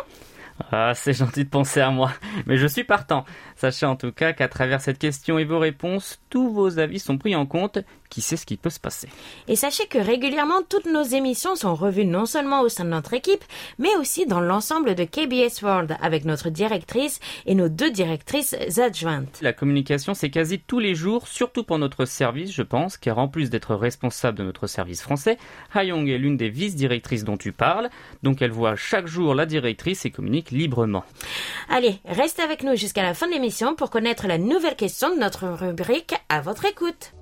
Ah, 0.72 0.94
c'est 0.96 1.12
gentil 1.12 1.44
de 1.44 1.50
penser 1.50 1.82
à 1.82 1.92
moi, 1.92 2.12
mais 2.46 2.58
je 2.58 2.66
suis 2.66 2.86
partant. 2.86 3.26
Sachez 3.58 3.88
en 3.88 3.96
tout 3.96 4.12
cas 4.12 4.34
qu'à 4.34 4.48
travers 4.48 4.82
cette 4.82 5.00
question 5.00 5.40
et 5.40 5.46
vos 5.46 5.58
réponses, 5.58 6.20
tous 6.30 6.52
vos 6.52 6.78
avis 6.78 7.00
sont 7.00 7.18
pris 7.18 7.36
en 7.36 7.48
compte. 7.48 7.80
Qui 8.10 8.22
sait 8.22 8.38
ce 8.38 8.46
qui 8.46 8.56
peut 8.56 8.70
se 8.70 8.80
passer? 8.80 9.10
Et 9.50 9.58
sachez 9.58 9.86
que 9.88 9.98
régulièrement, 9.98 10.62
toutes 10.70 10.86
nos 10.86 11.04
émissions 11.04 11.58
sont 11.58 11.76
revues 11.76 12.06
non 12.06 12.26
seulement 12.26 12.62
au 12.62 12.70
sein 12.70 12.86
de 12.86 12.90
notre 12.90 13.14
équipe, 13.14 13.44
mais 13.80 13.94
aussi 13.98 14.26
dans 14.26 14.40
l'ensemble 14.40 14.96
de 14.96 15.04
KBS 15.04 15.62
World 15.62 15.98
avec 16.02 16.24
notre 16.24 16.50
directrice 16.50 17.20
et 17.48 17.54
nos 17.54 17.68
deux 17.68 17.92
directrices 17.92 18.56
adjointes. 18.78 19.40
La 19.42 19.52
communication, 19.52 20.14
c'est 20.14 20.30
quasi 20.30 20.60
tous 20.60 20.80
les 20.80 20.96
jours, 20.96 21.28
surtout 21.28 21.66
pour 21.66 21.80
notre 21.80 22.06
service, 22.06 22.54
je 22.54 22.62
pense, 22.62 22.96
car 22.96 23.18
en 23.18 23.28
plus 23.28 23.50
d'être 23.50 23.76
responsable 23.76 24.38
de 24.38 24.44
notre 24.44 24.68
service 24.68 25.02
français, 25.02 25.38
Hayong 25.74 26.08
est 26.08 26.18
l'une 26.18 26.38
des 26.38 26.50
vice-directrices 26.50 27.26
dont 27.26 27.38
tu 27.38 27.52
parles, 27.52 27.90
donc 28.24 28.42
elle 28.42 28.52
voit 28.52 28.78
chaque 28.78 29.08
jour 29.08 29.36
la 29.36 29.46
directrice 29.46 30.06
et 30.06 30.12
communique 30.12 30.52
librement. 30.52 31.04
Allez, 31.68 32.00
restez 32.06 32.42
avec 32.42 32.64
nous 32.64 32.78
jusqu'à 32.78 33.04
la 33.04 33.14
fin 33.14 33.28
de 33.28 33.34
l'émission 33.34 33.47
pour 33.78 33.90
connaître 33.90 34.28
la 34.28 34.38
nouvelle 34.38 34.76
question 34.76 35.14
de 35.14 35.20
notre 35.20 35.48
rubrique 35.48 36.16
à 36.30 36.42
votre 36.42 36.66
écoute. 36.66 37.14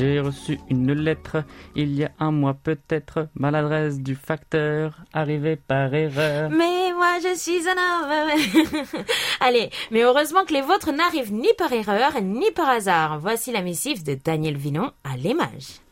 J'ai 0.00 0.18
reçu 0.18 0.58
une 0.70 0.94
lettre 0.94 1.44
il 1.76 1.94
y 1.94 2.04
a 2.04 2.10
un 2.18 2.30
mois 2.30 2.54
peut-être, 2.54 3.28
maladresse 3.34 3.98
du 3.98 4.14
facteur, 4.14 4.96
arrivé 5.12 5.56
par 5.56 5.92
erreur. 5.92 6.48
Mais 6.48 6.94
moi 6.94 7.18
je 7.22 7.36
suis 7.36 7.68
un 7.68 7.76
homme. 7.76 9.04
Allez, 9.40 9.68
mais 9.90 10.00
heureusement 10.00 10.46
que 10.46 10.54
les 10.54 10.62
vôtres 10.62 10.90
n'arrivent 10.90 11.34
ni 11.34 11.52
par 11.58 11.70
erreur 11.74 12.12
ni 12.22 12.50
par 12.52 12.70
hasard. 12.70 13.18
Voici 13.20 13.52
la 13.52 13.60
missive 13.60 14.02
de 14.02 14.14
Daniel 14.14 14.56
Vinon 14.56 14.90
à 15.04 15.18
l'émage. 15.18 15.82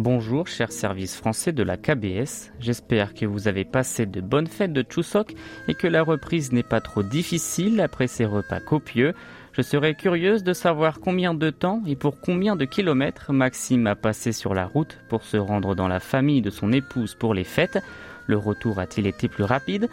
Bonjour, 0.00 0.46
cher 0.46 0.70
service 0.70 1.16
français 1.16 1.50
de 1.50 1.64
la 1.64 1.76
KBS. 1.76 2.52
J'espère 2.60 3.14
que 3.14 3.26
vous 3.26 3.48
avez 3.48 3.64
passé 3.64 4.06
de 4.06 4.20
bonnes 4.20 4.46
fêtes 4.46 4.72
de 4.72 4.84
Chuseok 4.88 5.34
et 5.66 5.74
que 5.74 5.88
la 5.88 6.04
reprise 6.04 6.52
n'est 6.52 6.62
pas 6.62 6.80
trop 6.80 7.02
difficile 7.02 7.80
après 7.80 8.06
ces 8.06 8.24
repas 8.24 8.60
copieux. 8.60 9.12
Je 9.50 9.60
serais 9.60 9.96
curieuse 9.96 10.44
de 10.44 10.52
savoir 10.52 11.00
combien 11.00 11.34
de 11.34 11.50
temps 11.50 11.82
et 11.84 11.96
pour 11.96 12.20
combien 12.20 12.54
de 12.54 12.64
kilomètres 12.64 13.32
Maxime 13.32 13.88
a 13.88 13.96
passé 13.96 14.30
sur 14.30 14.54
la 14.54 14.66
route 14.66 15.00
pour 15.08 15.24
se 15.24 15.36
rendre 15.36 15.74
dans 15.74 15.88
la 15.88 15.98
famille 15.98 16.42
de 16.42 16.50
son 16.50 16.70
épouse 16.70 17.16
pour 17.16 17.34
les 17.34 17.42
fêtes. 17.42 17.82
Le 18.28 18.36
retour 18.36 18.78
a-t-il 18.78 19.08
été 19.08 19.26
plus 19.26 19.42
rapide? 19.42 19.88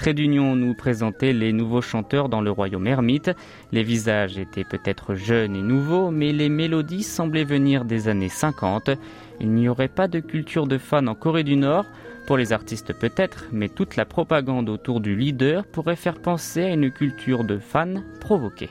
Trait 0.00 0.14
d'Union 0.14 0.56
nous 0.56 0.72
présentait 0.72 1.34
les 1.34 1.52
nouveaux 1.52 1.82
chanteurs 1.82 2.30
dans 2.30 2.40
le 2.40 2.50
royaume 2.50 2.86
ermite. 2.86 3.32
Les 3.70 3.82
visages 3.82 4.38
étaient 4.38 4.64
peut-être 4.64 5.14
jeunes 5.14 5.54
et 5.54 5.60
nouveaux, 5.60 6.10
mais 6.10 6.32
les 6.32 6.48
mélodies 6.48 7.02
semblaient 7.02 7.44
venir 7.44 7.84
des 7.84 8.08
années 8.08 8.30
50. 8.30 8.92
Il 9.40 9.50
n'y 9.50 9.68
aurait 9.68 9.88
pas 9.88 10.08
de 10.08 10.20
culture 10.20 10.66
de 10.66 10.78
fans 10.78 11.06
en 11.06 11.14
Corée 11.14 11.44
du 11.44 11.56
Nord. 11.56 11.84
Pour 12.26 12.38
les 12.38 12.54
artistes 12.54 12.94
peut-être, 12.94 13.44
mais 13.52 13.68
toute 13.68 13.96
la 13.96 14.06
propagande 14.06 14.70
autour 14.70 15.00
du 15.00 15.16
leader 15.16 15.66
pourrait 15.66 15.96
faire 15.96 16.18
penser 16.18 16.62
à 16.62 16.72
une 16.72 16.90
culture 16.90 17.44
de 17.44 17.58
fans 17.58 18.00
provoquée. 18.20 18.70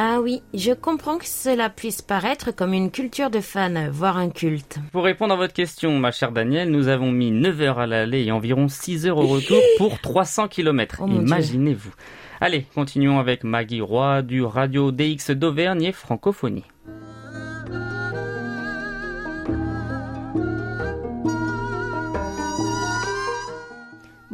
Ah 0.00 0.20
oui, 0.20 0.42
je 0.54 0.70
comprends 0.70 1.18
que 1.18 1.26
cela 1.26 1.68
puisse 1.70 2.02
paraître 2.02 2.52
comme 2.52 2.72
une 2.72 2.92
culture 2.92 3.30
de 3.30 3.40
fans, 3.40 3.90
voire 3.90 4.16
un 4.16 4.30
culte. 4.30 4.78
Pour 4.92 5.02
répondre 5.02 5.34
à 5.34 5.36
votre 5.36 5.52
question, 5.52 5.98
ma 5.98 6.12
chère 6.12 6.30
Danielle, 6.30 6.70
nous 6.70 6.86
avons 6.86 7.10
mis 7.10 7.32
9 7.32 7.60
heures 7.62 7.78
à 7.80 7.88
l'aller 7.88 8.22
et 8.22 8.30
environ 8.30 8.68
6 8.68 9.08
heures 9.08 9.18
au 9.18 9.26
retour 9.26 9.60
pour 9.76 10.00
300 10.00 10.46
km. 10.46 11.02
Imaginez-vous. 11.04 11.92
Allez, 12.40 12.64
continuons 12.76 13.18
avec 13.18 13.42
Maggie 13.42 13.80
Roy 13.80 14.22
du 14.22 14.44
Radio 14.44 14.92
DX 14.92 15.32
d'Auvergne 15.32 15.82
et 15.82 15.92
Francophonie. 15.92 16.62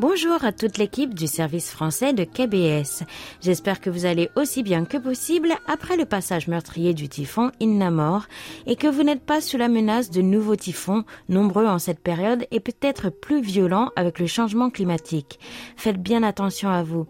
Bonjour 0.06 0.44
à 0.44 0.52
toute 0.52 0.76
l'équipe 0.76 1.14
du 1.14 1.26
service 1.26 1.70
français 1.70 2.12
de 2.12 2.24
KBS. 2.24 3.04
J'espère 3.40 3.80
que 3.80 3.88
vous 3.88 4.04
allez 4.04 4.28
aussi 4.36 4.62
bien 4.62 4.84
que 4.84 4.98
possible 4.98 5.54
après 5.66 5.96
le 5.96 6.04
passage 6.04 6.46
meurtrier 6.46 6.92
du 6.92 7.08
typhon 7.08 7.50
Innamor 7.58 8.26
et 8.66 8.76
que 8.76 8.86
vous 8.86 9.02
n'êtes 9.02 9.24
pas 9.24 9.40
sous 9.40 9.56
la 9.56 9.68
menace 9.68 10.10
de 10.10 10.20
nouveaux 10.20 10.56
typhons, 10.56 11.04
nombreux 11.30 11.64
en 11.64 11.78
cette 11.78 12.00
période 12.00 12.46
et 12.50 12.60
peut-être 12.60 13.08
plus 13.08 13.40
violents 13.40 13.92
avec 13.96 14.18
le 14.18 14.26
changement 14.26 14.68
climatique. 14.68 15.40
Faites 15.74 16.02
bien 16.02 16.22
attention 16.22 16.68
à 16.68 16.82
vous. 16.82 17.06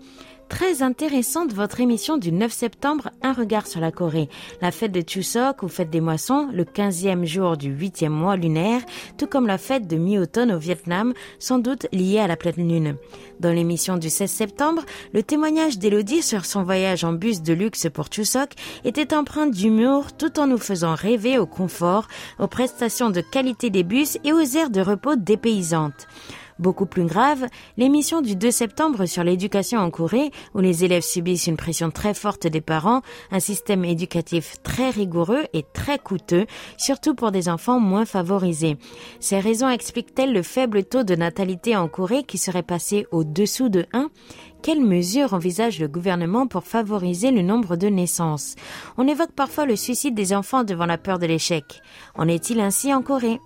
Très 0.48 0.82
intéressante 0.82 1.52
votre 1.52 1.80
émission 1.80 2.18
du 2.18 2.30
9 2.30 2.52
septembre, 2.52 3.10
Un 3.22 3.32
regard 3.32 3.66
sur 3.66 3.80
la 3.80 3.90
Corée. 3.90 4.28
La 4.60 4.70
fête 4.70 4.92
de 4.92 5.00
Chuseok 5.00 5.62
ou 5.62 5.68
fête 5.68 5.90
des 5.90 6.00
moissons, 6.00 6.48
le 6.52 6.64
15e 6.64 7.24
jour 7.24 7.56
du 7.56 7.74
8e 7.74 8.10
mois 8.10 8.36
lunaire, 8.36 8.82
tout 9.16 9.26
comme 9.26 9.46
la 9.46 9.58
fête 9.58 9.86
de 9.86 9.96
mi-automne 9.96 10.52
au 10.52 10.58
Vietnam, 10.58 11.14
sans 11.38 11.58
doute 11.58 11.86
liée 11.92 12.18
à 12.18 12.26
la 12.26 12.36
pleine 12.36 12.68
lune. 12.68 12.96
Dans 13.40 13.52
l'émission 13.52 13.96
du 13.96 14.10
16 14.10 14.30
septembre, 14.30 14.82
le 15.12 15.22
témoignage 15.22 15.78
d'Elodie 15.78 16.22
sur 16.22 16.44
son 16.44 16.62
voyage 16.62 17.04
en 17.04 17.14
bus 17.14 17.42
de 17.42 17.54
luxe 17.54 17.88
pour 17.92 18.06
Chuseok 18.12 18.52
était 18.84 19.14
empreint 19.14 19.46
d'humour 19.46 20.12
tout 20.12 20.38
en 20.38 20.46
nous 20.46 20.58
faisant 20.58 20.94
rêver 20.94 21.38
au 21.38 21.46
confort, 21.46 22.06
aux 22.38 22.48
prestations 22.48 23.10
de 23.10 23.22
qualité 23.22 23.70
des 23.70 23.82
bus 23.82 24.18
et 24.24 24.32
aux 24.32 24.40
aires 24.40 24.70
de 24.70 24.80
repos 24.80 25.16
dépaysantes. 25.16 26.06
Beaucoup 26.58 26.86
plus 26.86 27.04
grave, 27.04 27.46
l'émission 27.76 28.20
du 28.20 28.36
2 28.36 28.50
septembre 28.52 29.06
sur 29.06 29.24
l'éducation 29.24 29.80
en 29.80 29.90
Corée, 29.90 30.30
où 30.54 30.60
les 30.60 30.84
élèves 30.84 31.02
subissent 31.02 31.48
une 31.48 31.56
pression 31.56 31.90
très 31.90 32.14
forte 32.14 32.46
des 32.46 32.60
parents, 32.60 33.02
un 33.32 33.40
système 33.40 33.84
éducatif 33.84 34.62
très 34.62 34.90
rigoureux 34.90 35.44
et 35.52 35.64
très 35.72 35.98
coûteux, 35.98 36.46
surtout 36.76 37.14
pour 37.16 37.32
des 37.32 37.48
enfants 37.48 37.80
moins 37.80 38.04
favorisés. 38.04 38.76
Ces 39.18 39.40
raisons 39.40 39.68
expliquent-elles 39.68 40.32
le 40.32 40.42
faible 40.42 40.84
taux 40.84 41.02
de 41.02 41.16
natalité 41.16 41.76
en 41.76 41.88
Corée 41.88 42.22
qui 42.22 42.38
serait 42.38 42.62
passé 42.62 43.06
au-dessous 43.10 43.68
de 43.68 43.86
1 43.92 44.10
quelles 44.62 44.80
mesures 44.80 45.34
envisage 45.34 45.78
le 45.78 45.88
gouvernement 45.88 46.46
pour 46.46 46.64
favoriser 46.64 47.30
le 47.30 47.42
nombre 47.42 47.76
de 47.76 47.88
naissances? 47.88 48.54
On 48.96 49.06
évoque 49.06 49.32
parfois 49.32 49.66
le 49.66 49.76
suicide 49.76 50.14
des 50.14 50.32
enfants 50.32 50.64
devant 50.64 50.86
la 50.86 50.96
peur 50.96 51.18
de 51.18 51.26
l'échec. 51.26 51.82
En 52.14 52.28
est-il 52.28 52.60
ainsi 52.60 52.94
en 52.94 53.02
Corée? 53.02 53.40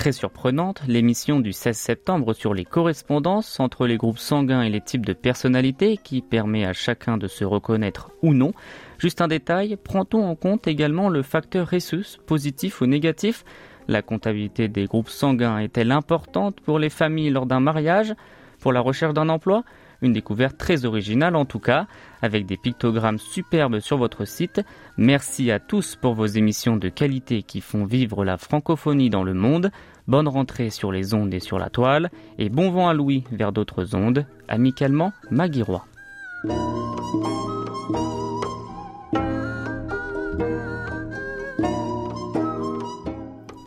Très 0.00 0.12
surprenante, 0.12 0.80
l'émission 0.88 1.40
du 1.40 1.52
16 1.52 1.76
septembre 1.76 2.32
sur 2.32 2.54
les 2.54 2.64
correspondances 2.64 3.60
entre 3.60 3.86
les 3.86 3.98
groupes 3.98 4.18
sanguins 4.18 4.62
et 4.62 4.70
les 4.70 4.80
types 4.80 5.04
de 5.04 5.12
personnalités 5.12 5.98
qui 5.98 6.22
permet 6.22 6.64
à 6.64 6.72
chacun 6.72 7.18
de 7.18 7.28
se 7.28 7.44
reconnaître 7.44 8.10
ou 8.22 8.32
non. 8.32 8.52
Juste 8.96 9.20
un 9.20 9.28
détail, 9.28 9.76
prend-on 9.76 10.24
en 10.24 10.36
compte 10.36 10.66
également 10.66 11.10
le 11.10 11.20
facteur 11.20 11.68
Rhesus, 11.68 12.18
positif 12.24 12.80
ou 12.80 12.86
négatif? 12.86 13.44
La 13.88 14.00
comptabilité 14.00 14.68
des 14.68 14.86
groupes 14.86 15.10
sanguins 15.10 15.58
est-elle 15.58 15.92
importante 15.92 16.62
pour 16.62 16.78
les 16.78 16.88
familles 16.88 17.28
lors 17.28 17.44
d'un 17.44 17.60
mariage 17.60 18.14
Pour 18.58 18.72
la 18.72 18.80
recherche 18.80 19.12
d'un 19.12 19.28
emploi? 19.28 19.64
Une 20.02 20.12
découverte 20.12 20.56
très 20.56 20.84
originale 20.84 21.36
en 21.36 21.44
tout 21.44 21.58
cas, 21.58 21.86
avec 22.22 22.46
des 22.46 22.56
pictogrammes 22.56 23.18
superbes 23.18 23.80
sur 23.80 23.96
votre 23.96 24.24
site. 24.24 24.60
Merci 24.96 25.50
à 25.50 25.58
tous 25.58 25.96
pour 25.96 26.14
vos 26.14 26.26
émissions 26.26 26.76
de 26.76 26.88
qualité 26.88 27.42
qui 27.42 27.60
font 27.60 27.84
vivre 27.84 28.24
la 28.24 28.36
francophonie 28.36 29.10
dans 29.10 29.24
le 29.24 29.34
monde. 29.34 29.70
Bonne 30.06 30.28
rentrée 30.28 30.70
sur 30.70 30.90
les 30.90 31.14
ondes 31.14 31.32
et 31.32 31.40
sur 31.40 31.58
la 31.58 31.70
toile, 31.70 32.10
et 32.38 32.48
bon 32.48 32.70
vent 32.70 32.88
à 32.88 32.94
Louis 32.94 33.24
vers 33.30 33.52
d'autres 33.52 33.94
ondes. 33.94 34.26
Amicalement, 34.48 35.12
Maggie 35.30 35.62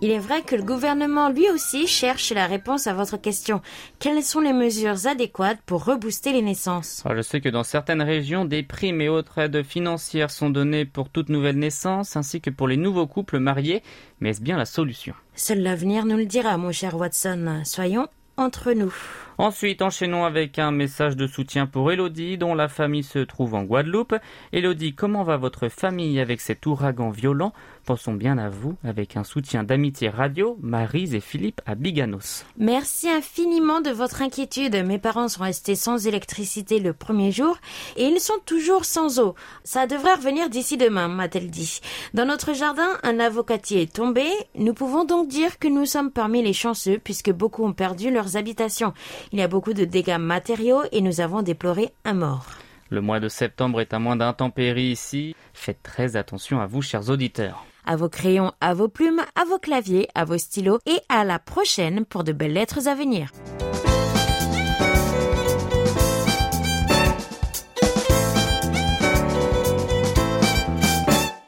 Il 0.03 0.11
est 0.11 0.19
vrai 0.19 0.41
que 0.41 0.57
le 0.57 0.63
gouvernement 0.63 1.29
lui 1.29 1.49
aussi 1.49 1.87
cherche 1.87 2.33
la 2.33 2.45
réponse 2.45 2.87
à 2.87 2.93
votre 2.93 3.15
question. 3.15 3.61
Quelles 3.99 4.21
sont 4.21 4.41
les 4.41 4.51
mesures 4.51 5.07
adéquates 5.07 5.61
pour 5.65 5.85
rebooster 5.85 6.33
les 6.33 6.41
naissances? 6.41 7.01
Ah, 7.05 7.15
Je 7.15 7.21
sais 7.21 7.39
que 7.39 7.47
dans 7.47 7.63
certaines 7.63 8.01
régions, 8.01 8.43
des 8.43 8.63
primes 8.63 8.99
et 8.99 9.07
autres 9.07 9.37
aides 9.37 9.63
financières 9.63 10.29
sont 10.29 10.49
données 10.49 10.83
pour 10.83 11.07
toute 11.07 11.29
nouvelle 11.29 11.57
naissance 11.57 12.17
ainsi 12.17 12.41
que 12.41 12.49
pour 12.49 12.67
les 12.67 12.75
nouveaux 12.75 13.07
couples 13.07 13.39
mariés. 13.39 13.81
Mais 14.19 14.31
est-ce 14.31 14.41
bien 14.41 14.57
la 14.57 14.65
solution? 14.65 15.13
Seul 15.35 15.59
l'avenir 15.61 16.05
nous 16.05 16.17
le 16.17 16.25
dira, 16.25 16.57
mon 16.57 16.73
cher 16.73 16.97
Watson. 16.97 17.61
Soyons 17.63 18.09
entre 18.35 18.73
nous. 18.73 18.93
Ensuite, 19.37 19.81
enchaînons 19.81 20.25
avec 20.25 20.59
un 20.59 20.71
message 20.71 21.15
de 21.15 21.25
soutien 21.27 21.65
pour 21.65 21.91
Elodie, 21.91 22.37
dont 22.37 22.53
la 22.53 22.67
famille 22.67 23.03
se 23.03 23.19
trouve 23.19 23.55
en 23.55 23.63
Guadeloupe. 23.63 24.15
Elodie, 24.51 24.93
comment 24.93 25.23
va 25.23 25.37
votre 25.37 25.69
famille 25.69 26.19
avec 26.19 26.39
cet 26.39 26.65
ouragan 26.65 27.09
violent? 27.09 27.53
Pensons 27.85 28.13
bien 28.13 28.37
à 28.37 28.47
vous, 28.49 28.75
avec 28.83 29.17
un 29.17 29.25
soutien 29.25 29.63
d'amitié 29.63 30.07
radio, 30.07 30.57
Marise 30.61 31.15
et 31.15 31.19
Philippe 31.19 31.61
à 31.65 31.75
Biganos. 31.75 32.45
Merci 32.57 33.09
infiniment 33.09 33.81
de 33.81 33.89
votre 33.89 34.21
inquiétude. 34.21 34.75
Mes 34.85 34.99
parents 34.99 35.27
sont 35.27 35.43
restés 35.43 35.75
sans 35.75 36.07
électricité 36.07 36.79
le 36.79 36.93
premier 36.93 37.31
jour 37.31 37.57
et 37.97 38.05
ils 38.05 38.19
sont 38.19 38.39
toujours 38.45 38.85
sans 38.85 39.19
eau. 39.19 39.35
Ça 39.63 39.85
devrait 39.87 40.13
revenir 40.13 40.49
d'ici 40.49 40.77
demain, 40.77 41.09
m'a-t-elle 41.09 41.49
dit. 41.49 41.81
Dans 42.13 42.25
notre 42.25 42.53
jardin, 42.53 42.87
un 43.03 43.19
avocatier 43.19 43.81
est 43.81 43.93
tombé. 43.93 44.27
Nous 44.55 44.73
pouvons 44.73 45.03
donc 45.03 45.27
dire 45.27 45.59
que 45.59 45.67
nous 45.67 45.85
sommes 45.85 46.11
parmi 46.11 46.41
les 46.41 46.53
chanceux 46.53 46.99
puisque 47.03 47.31
beaucoup 47.31 47.65
ont 47.65 47.73
perdu 47.73 48.11
leurs 48.11 48.37
habitations. 48.37 48.93
Il 49.33 49.39
y 49.39 49.41
a 49.41 49.47
beaucoup 49.47 49.73
de 49.73 49.83
dégâts 49.83 50.19
matériaux 50.19 50.83
et 50.91 51.01
nous 51.01 51.19
avons 51.19 51.41
déploré 51.41 51.91
un 52.05 52.13
mort. 52.13 52.45
Le 52.89 53.01
mois 53.01 53.19
de 53.19 53.27
septembre 53.27 53.81
est 53.81 53.95
un 53.95 53.99
mois 53.99 54.15
d'intempéries 54.15 54.91
ici. 54.91 55.35
Faites 55.53 55.81
très 55.81 56.15
attention 56.15 56.61
à 56.61 56.67
vous, 56.67 56.81
chers 56.81 57.09
auditeurs 57.09 57.65
à 57.85 57.97
vos 57.97 58.07
crayons, 58.07 58.53
à 58.61 58.73
vos 58.73 58.87
plumes, 58.87 59.21
à 59.35 59.43
vos 59.43 59.59
claviers, 59.59 60.07
à 60.15 60.23
vos 60.23 60.37
stylos 60.37 60.79
et 60.85 60.99
à 61.09 61.23
la 61.25 61.37
prochaine 61.39 62.05
pour 62.05 62.23
de 62.23 62.31
belles 62.31 62.53
lettres 62.53 62.87
à 62.87 62.95
venir. 62.95 63.29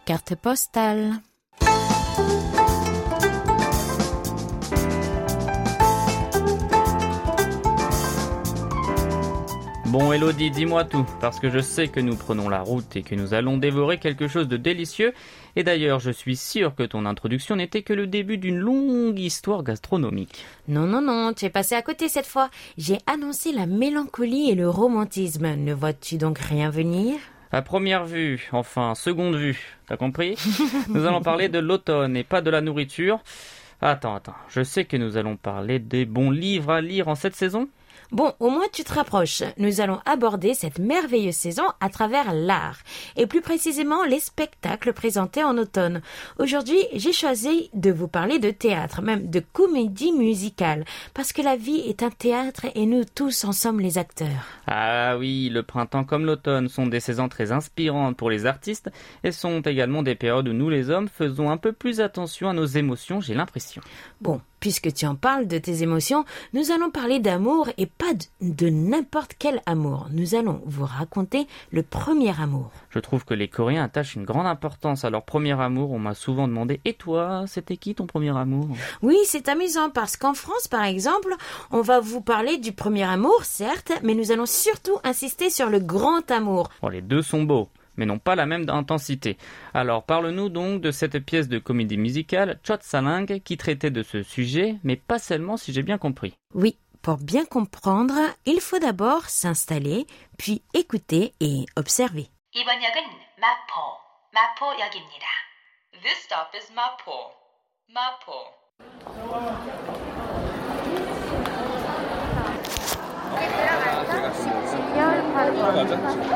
Carte 0.05 0.35
postale. 0.35 1.13
Bon 9.97 10.11
Elodie, 10.11 10.51
dis-moi 10.51 10.83
tout, 10.83 11.05
parce 11.21 11.39
que 11.39 11.49
je 11.49 11.59
sais 11.59 11.87
que 11.87 12.01
nous 12.01 12.17
prenons 12.17 12.49
la 12.49 12.59
route 12.59 12.97
et 12.97 13.01
que 13.01 13.15
nous 13.15 13.33
allons 13.33 13.55
dévorer 13.55 13.97
quelque 13.97 14.27
chose 14.27 14.49
de 14.49 14.57
délicieux, 14.57 15.13
et 15.55 15.63
d'ailleurs 15.63 16.01
je 16.01 16.11
suis 16.11 16.35
sûr 16.35 16.75
que 16.75 16.83
ton 16.83 17.05
introduction 17.05 17.55
n'était 17.55 17.81
que 17.81 17.93
le 17.93 18.05
début 18.05 18.37
d'une 18.37 18.57
longue 18.57 19.17
histoire 19.17 19.63
gastronomique. 19.63 20.43
Non, 20.67 20.85
non, 20.85 20.99
non, 20.99 21.31
tu 21.31 21.45
es 21.45 21.49
passé 21.49 21.75
à 21.75 21.81
côté 21.81 22.09
cette 22.09 22.25
fois. 22.25 22.49
J'ai 22.77 22.97
annoncé 23.07 23.53
la 23.53 23.67
mélancolie 23.67 24.49
et 24.49 24.55
le 24.55 24.69
romantisme. 24.69 25.55
Ne 25.55 25.73
vois-tu 25.73 26.17
donc 26.17 26.39
rien 26.39 26.69
venir? 26.69 27.15
À 27.53 27.61
première 27.61 28.03
vue, 28.03 28.49
enfin 28.51 28.95
seconde 28.95 29.37
vue, 29.37 29.77
t'as 29.87 29.95
compris? 29.95 30.35
Nous 30.89 31.05
allons 31.05 31.21
parler 31.21 31.47
de 31.47 31.59
l'automne 31.59 32.17
et 32.17 32.25
pas 32.25 32.41
de 32.41 32.49
la 32.49 32.59
nourriture. 32.59 33.21
Attends, 33.81 34.15
attends, 34.15 34.35
je 34.49 34.61
sais 34.61 34.83
que 34.83 34.97
nous 34.97 35.15
allons 35.15 35.35
parler 35.35 35.79
des 35.79 36.05
bons 36.05 36.31
livres 36.31 36.71
à 36.71 36.81
lire 36.81 37.07
en 37.07 37.15
cette 37.15 37.35
saison? 37.35 37.69
Bon, 38.15 38.31
au 38.39 38.49
moins 38.49 38.67
tu 38.71 38.85
te 38.85 38.93
rapproches. 38.93 39.43
Nous 39.57 39.81
allons 39.81 39.99
aborder 40.05 40.53
cette 40.53 40.79
merveilleuse 40.79 41.35
saison 41.35 41.65
à 41.81 41.89
travers 41.89 42.33
l'art, 42.33 42.77
et 43.17 43.27
plus 43.27 43.41
précisément 43.41 44.05
les 44.05 44.21
spectacles 44.21 44.93
présentés 44.93 45.43
en 45.43 45.57
automne. 45.57 46.01
Aujourd'hui, 46.39 46.77
j'ai 46.93 47.11
choisi 47.11 47.69
de 47.73 47.91
vous 47.91 48.07
parler 48.07 48.39
de 48.39 48.51
théâtre, 48.51 49.01
même 49.01 49.29
de 49.29 49.41
comédie 49.41 50.13
musicale, 50.13 50.85
parce 51.13 51.33
que 51.33 51.41
la 51.41 51.57
vie 51.57 51.81
est 51.89 52.03
un 52.03 52.09
théâtre 52.09 52.67
et 52.73 52.85
nous 52.85 53.03
tous 53.03 53.43
en 53.43 53.51
sommes 53.51 53.81
les 53.81 53.97
acteurs. 53.97 54.47
Ah 54.65 55.17
oui, 55.17 55.49
le 55.49 55.63
printemps 55.63 56.05
comme 56.05 56.25
l'automne 56.25 56.69
sont 56.69 56.87
des 56.87 57.01
saisons 57.01 57.27
très 57.27 57.51
inspirantes 57.51 58.15
pour 58.15 58.29
les 58.29 58.45
artistes, 58.45 58.89
et 59.25 59.33
sont 59.33 59.59
également 59.59 60.03
des 60.03 60.15
périodes 60.15 60.47
où 60.47 60.53
nous 60.53 60.69
les 60.69 60.89
hommes 60.89 61.09
faisons 61.09 61.49
un 61.49 61.57
peu 61.57 61.73
plus 61.73 61.99
attention 61.99 62.47
à 62.47 62.53
nos 62.53 62.65
émotions, 62.65 63.19
j'ai 63.19 63.33
l'impression. 63.33 63.81
Bon, 64.21 64.39
puisque 64.65 64.91
tu 64.91 65.05
en 65.05 65.13
parles 65.13 65.45
de 65.45 65.59
tes 65.59 65.83
émotions, 65.83 66.25
nous 66.53 66.71
allons 66.71 66.89
parler 66.89 67.19
d'amour 67.19 67.69
et 67.77 67.85
pas 67.85 68.15
de, 68.41 68.67
n'importe 68.67 69.35
quel 69.37 69.61
amour. 69.67 70.07
Nous 70.09 70.33
allons 70.33 70.63
vous 70.65 70.85
raconter 70.85 71.45
le 71.69 71.83
premier 71.83 72.31
amour. 72.41 72.71
Je 72.89 72.97
trouve 72.97 73.25
que 73.25 73.35
les 73.35 73.47
Coréens 73.47 73.83
attachent 73.83 74.15
une 74.15 74.25
grande 74.25 74.47
importance 74.47 75.05
à 75.05 75.11
leur 75.11 75.23
premier 75.23 75.51
amour. 75.61 75.91
On 75.91 75.99
m'a 75.99 76.15
souvent 76.15 76.47
demandé 76.47 76.81
Et 76.83 76.93
toi, 76.93 77.43
c'était 77.45 77.77
qui 77.77 77.93
ton 77.93 78.07
premier 78.07 78.35
amour? 78.35 78.69
Oui, 79.03 79.17
c'est 79.25 79.49
amusant 79.49 79.91
parce 79.91 80.17
qu'en 80.17 80.33
France, 80.33 80.67
par 80.67 80.83
exemple, 80.83 81.35
on 81.69 81.81
va 81.81 81.99
vous 81.99 82.21
parler 82.21 82.57
du 82.57 82.71
premier 82.71 83.03
amour, 83.03 83.43
certes, 83.43 83.91
mais 84.01 84.15
nous 84.15 84.31
allons 84.31 84.47
surtout 84.47 84.97
insister 85.03 85.51
sur 85.51 85.69
le 85.69 85.77
grand 85.77 86.31
amour. 86.31 86.71
Oh, 86.81 86.89
les 86.89 87.03
deux 87.03 87.21
sont 87.21 87.43
beaux 87.43 87.69
mais 87.96 88.06
n'ont 88.06 88.18
pas 88.18 88.34
la 88.34 88.46
même 88.46 88.68
intensité. 88.68 89.36
Alors 89.74 90.02
parle-nous 90.04 90.48
donc 90.48 90.80
de 90.80 90.90
cette 90.90 91.18
pièce 91.18 91.48
de 91.48 91.58
comédie 91.58 91.98
musicale 91.98 92.58
Chot 92.66 92.78
Saling 92.80 93.40
qui 93.40 93.56
traitait 93.56 93.90
de 93.90 94.02
ce 94.02 94.22
sujet, 94.22 94.76
mais 94.84 94.96
pas 94.96 95.18
seulement 95.18 95.56
si 95.56 95.72
j'ai 95.72 95.82
bien 95.82 95.98
compris. 95.98 96.34
Oui, 96.54 96.76
pour 97.02 97.16
bien 97.16 97.44
comprendre, 97.44 98.14
il 98.46 98.60
faut 98.60 98.78
d'abord 98.78 99.28
s'installer, 99.28 100.06
puis 100.38 100.62
écouter 100.74 101.34
et 101.40 101.66
observer. 101.76 102.28
이번 102.52 102.82
역은 102.82 103.00
마포, 103.38 103.96
마포역입니다. 104.32 105.26
This 106.02 106.18
stop 106.24 106.50
is 106.56 106.72
마포, 106.74 107.30
마포. 107.88 108.60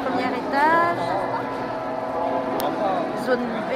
Premier 0.05 0.33
étage, 0.39 1.28
zone 3.30 3.46
B, 3.70 3.74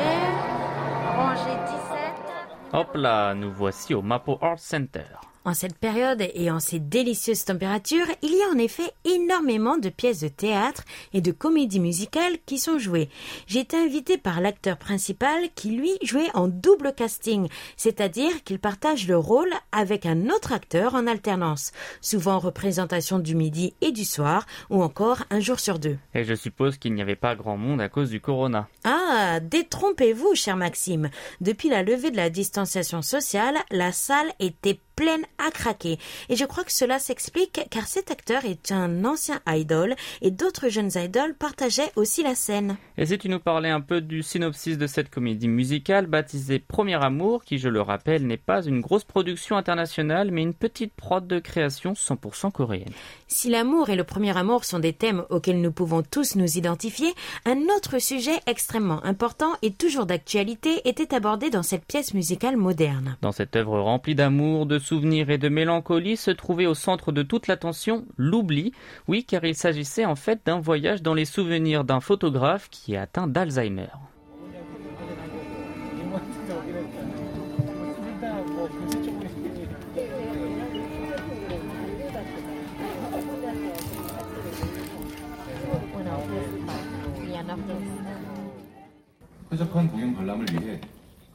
rangée 1.16 1.58
17. 1.68 2.74
Hop 2.74 2.96
là, 2.96 3.36
nous 3.36 3.52
voici 3.52 3.94
au 3.94 4.02
Mapo 4.02 4.40
Art 4.42 4.58
Center. 4.58 5.06
En 5.46 5.54
cette 5.54 5.78
période 5.78 6.24
et 6.34 6.50
en 6.50 6.62
ces 6.62 6.80
délicieuses 6.80 7.44
températures, 7.44 8.08
il 8.22 8.34
y 8.34 8.42
a 8.42 8.48
en 8.54 8.58
effet 8.58 8.92
énormément 9.04 9.78
de 9.78 9.90
pièces 9.90 10.22
de 10.22 10.30
théâtre 10.30 10.86
et 11.14 11.20
de 11.20 11.34
comédies 11.34 11.82
musicales 11.82 12.38
qui 12.46 12.58
sont 12.58 12.80
jouées. 12.80 13.10
J'ai 13.46 13.60
été 13.60 13.76
invitée 13.76 14.18
par 14.18 14.40
l'acteur 14.40 14.78
principal 14.78 15.50
qui 15.54 15.72
lui 15.72 15.92
jouait 16.02 16.30
en 16.34 16.48
double 16.48 16.94
casting, 16.94 17.50
c'est-à-dire 17.76 18.44
qu'il 18.46 18.58
partage 18.58 19.06
le 19.06 19.18
rôle 19.18 19.52
avec 19.74 20.06
un 20.06 20.30
autre 20.30 20.54
acteur 20.54 20.96
en 20.96 21.08
alternance, 21.08 21.74
souvent 22.00 22.40
représentation 22.40 23.20
du 23.20 23.36
midi 23.36 23.74
et 23.82 23.92
du 23.92 24.06
soir, 24.06 24.46
ou 24.70 24.82
encore 24.82 25.24
un 25.30 25.42
jour 25.42 25.60
sur 25.60 25.78
deux. 25.78 25.98
Et 26.14 26.24
je 26.24 26.36
suppose 26.36 26.78
qu'il 26.78 26.94
n'y 26.94 27.02
avait 27.02 27.18
pas 27.18 27.36
grand 27.36 27.58
monde 27.58 27.82
à 27.82 27.90
cause 27.90 28.10
du 28.10 28.22
corona. 28.22 28.70
Ah, 28.86 29.42
détrompez-vous, 29.42 30.36
cher 30.36 30.56
Maxime. 30.56 31.10
Depuis 31.42 31.68
la 31.68 31.84
levée 31.84 32.12
de 32.12 32.18
la 32.18 32.30
distanciation 32.30 33.02
sociale, 33.02 33.58
la 33.72 33.92
salle 33.92 34.32
était 34.40 34.80
pleine 35.04 35.26
à 35.38 35.52
craquer. 35.52 35.98
Et 36.30 36.38
je 36.38 36.46
crois 36.46 36.64
que 36.64 36.72
cela 36.72 36.98
s'explique 36.98 37.60
car 37.70 37.88
cet 37.88 38.10
acteur 38.10 38.46
est 38.46 38.72
un 38.72 39.04
ancien 39.04 39.42
idol 39.48 39.96
et 40.22 40.32
d'autres 40.32 40.70
jeunes 40.70 40.92
idoles 40.96 41.36
partageaient 41.36 41.92
aussi 41.98 42.24
la 42.24 42.36
scène. 42.36 42.78
Et 42.98 43.06
si 43.06 43.18
tu 43.18 43.28
nous 43.28 43.40
parlais 43.40 43.70
un 43.70 43.82
peu 43.82 44.00
du 44.00 44.24
synopsis 44.24 44.78
de 44.78 44.88
cette 44.88 45.10
comédie 45.10 45.50
musicale 45.50 46.08
baptisée 46.08 46.60
Premier 46.60 47.04
Amour, 47.04 47.44
qui 47.44 47.58
je 47.58 47.68
le 47.68 47.82
rappelle 47.82 48.26
n'est 48.26 48.38
pas 48.38 48.64
une 48.64 48.80
grosse 48.80 49.04
production 49.04 49.58
internationale 49.58 50.32
mais 50.32 50.42
une 50.42 50.54
petite 50.54 50.94
prod 50.94 51.28
de 51.28 51.40
création 51.40 51.92
100% 51.94 52.54
coréenne. 52.54 52.94
Si 53.28 53.50
l'amour 53.50 53.90
et 53.90 53.98
le 53.98 54.06
premier 54.06 54.38
amour 54.38 54.64
sont 54.64 54.80
des 54.80 54.94
thèmes 54.94 55.26
auxquels 55.30 55.60
nous 55.60 55.74
pouvons 55.74 56.02
tous 56.02 56.38
nous 56.38 56.58
identifier, 56.58 57.14
un 57.44 57.58
autre 57.76 58.00
sujet 58.00 58.40
extrêmement 58.48 59.04
important 59.04 59.52
et 59.64 59.74
toujours 59.74 60.06
d'actualité 60.06 60.88
était 60.88 61.14
abordé 61.14 61.50
dans 61.50 61.64
cette 61.64 61.86
pièce 61.86 62.14
musicale 62.14 62.56
moderne. 62.56 63.18
Dans 63.22 63.34
cette 63.34 63.58
œuvre 63.58 63.80
remplie 63.80 64.16
d'amour, 64.16 64.66
de 64.66 64.80
souvenirs 64.93 65.31
et 65.31 65.39
de 65.39 65.49
mélancolie 65.49 66.17
se 66.17 66.33
trouvait 66.33 66.67
au 66.67 66.75
centre 66.75 67.13
de 67.13 67.23
toute 67.23 67.47
l'attention 67.47 68.05
l'oubli, 68.17 68.73
oui 69.07 69.25
car 69.25 69.45
il 69.45 69.55
s'agissait 69.55 70.05
en 70.05 70.17
fait 70.17 70.41
d'un 70.45 70.59
voyage 70.59 71.01
dans 71.01 71.15
les 71.15 71.25
souvenirs 71.25 71.85
d'un 71.85 72.01
photographe 72.01 72.69
qui 72.71 72.95
est 72.95 72.99
atteint 72.99 73.29
d'Alzheimer. 73.29 73.87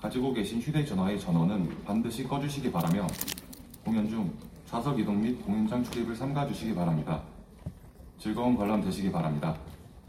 가지고 0.03 0.33
계신 0.33 0.59
휴대전화의 0.59 1.17
전원은 1.17 1.85
반드시 1.85 2.25
꺼주시기 2.25 2.69
바라며 2.71 3.07
공연 3.87 4.09
중 4.09 4.31
좌석 4.65 4.99
이동 4.99 5.21
및 5.21 5.43
공연장 5.45 5.83
출입을 5.83 6.15
삼가주시기 6.15 6.73
바랍니다. 6.73 7.21
즐거운 8.19 8.55
관람 8.55 8.81
되시기 8.81 9.11
바랍니다. 9.11 9.55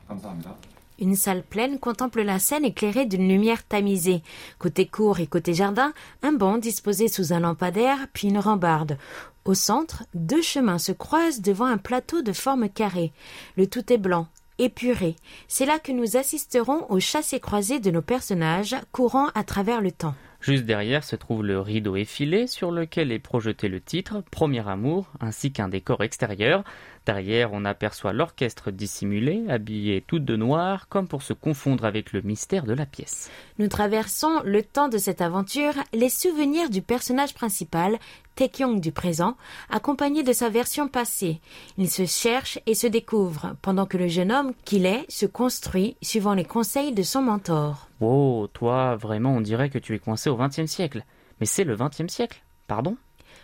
감사합니다. 0.09 0.55
Une 1.01 1.17
salle 1.17 1.43
pleine 1.43 1.79
contemple 1.79 2.23
la 2.23 2.39
scène 2.39 2.65
éclairée 2.65 3.07
d'une 3.07 3.29
lumière 3.29 3.67
tamisée. 3.67 4.23
Côté 4.59 4.87
cour 4.87 5.19
et 5.19 5.27
côté 5.27 5.53
jardin, 5.53 5.93
un 6.23 6.33
banc 6.33 6.59
disposé 6.59 7.09
sous 7.09 7.33
un 7.33 7.41
lampadaire, 7.41 8.07
puis 8.13 8.29
une 8.29 8.39
rambarde. 8.39 8.97
Au 9.45 9.55
centre, 9.55 10.05
deux 10.15 10.41
chemins 10.41 10.79
se 10.79 10.93
croisent 10.93 11.43
devant 11.43 11.67
un 11.67 11.79
plateau 11.79 12.23
de 12.23 12.33
forme 12.33 12.69
carrée. 12.69 13.13
Le 13.57 13.67
tout 13.67 13.93
est 13.93 13.99
blanc, 13.99 14.29
épuré. 14.59 15.17
C'est 15.49 15.67
là 15.67 15.79
que 15.79 15.93
nous 15.93 16.17
assisterons 16.17 16.87
au 16.91 17.01
chassé 17.01 17.41
croisé 17.41 17.81
de 17.81 17.91
nos 17.91 18.03
personnages 18.03 18.77
courant 18.93 19.29
à 19.35 19.43
travers 19.43 19.81
le 19.81 19.91
temps. 19.91 20.15
Juste 20.42 20.66
derrière 20.66 21.04
se 21.04 21.16
trouve 21.18 21.44
le 21.44 21.60
rideau 21.60 21.98
effilé 21.98 22.48
sur 22.48 22.72
lequel 22.72 23.12
est 23.12 23.20
projeté 23.20 23.68
le 23.68 23.82
titre 23.82 24.24
Premier 24.32 24.68
amour 24.68 25.12
ainsi 25.20 25.52
qu'un 25.52 25.68
décor 25.68 26.02
extérieur. 26.02 26.64
Derrière, 27.10 27.54
on 27.54 27.66
aperçoit 27.66 28.14
l'orchestre 28.14 28.70
dissimulé, 28.70 29.44
habillé 29.50 30.02
tout 30.06 30.20
de 30.20 30.36
noir, 30.36 30.88
comme 30.90 31.08
pour 31.08 31.24
se 31.24 31.34
confondre 31.34 31.84
avec 31.84 32.14
le 32.14 32.22
mystère 32.22 32.66
de 32.66 32.74
la 32.74 32.86
pièce. 32.86 33.32
Nous 33.58 33.68
traversons 33.68 34.42
le 34.46 34.62
temps 34.62 34.90
de 34.90 35.00
cette 35.00 35.20
aventure, 35.20 35.74
les 35.92 36.10
souvenirs 36.10 36.70
du 36.70 36.84
personnage 36.84 37.34
principal, 37.34 37.98
Taekyong 38.36 38.80
du 38.80 38.92
présent, 38.92 39.38
accompagné 39.72 40.22
de 40.22 40.34
sa 40.34 40.50
version 40.50 40.88
passée. 40.88 41.42
Il 41.80 41.90
se 41.90 42.06
cherche 42.06 42.60
et 42.68 42.76
se 42.76 42.86
découvre, 42.86 43.56
pendant 43.64 43.88
que 43.88 43.98
le 43.98 44.08
jeune 44.08 44.32
homme 44.32 44.54
qu'il 44.64 44.86
est 44.86 45.10
se 45.10 45.26
construit 45.26 45.98
suivant 46.04 46.36
les 46.36 46.46
conseils 46.46 46.94
de 46.94 47.02
son 47.02 47.24
mentor. 47.24 47.90
Oh, 48.02 48.48
toi, 48.54 48.96
vraiment, 48.98 49.34
on 49.34 49.42
dirait 49.42 49.72
que 49.72 49.80
tu 49.80 49.96
es 49.96 50.00
coincé 50.00 50.30
au 50.30 50.38
XXe 50.38 50.68
siècle. 50.68 51.04
Mais 51.40 51.48
c'est 51.48 51.64
le 51.64 51.76
XXe 51.76 52.14
siècle, 52.14 52.44
pardon? 52.68 52.98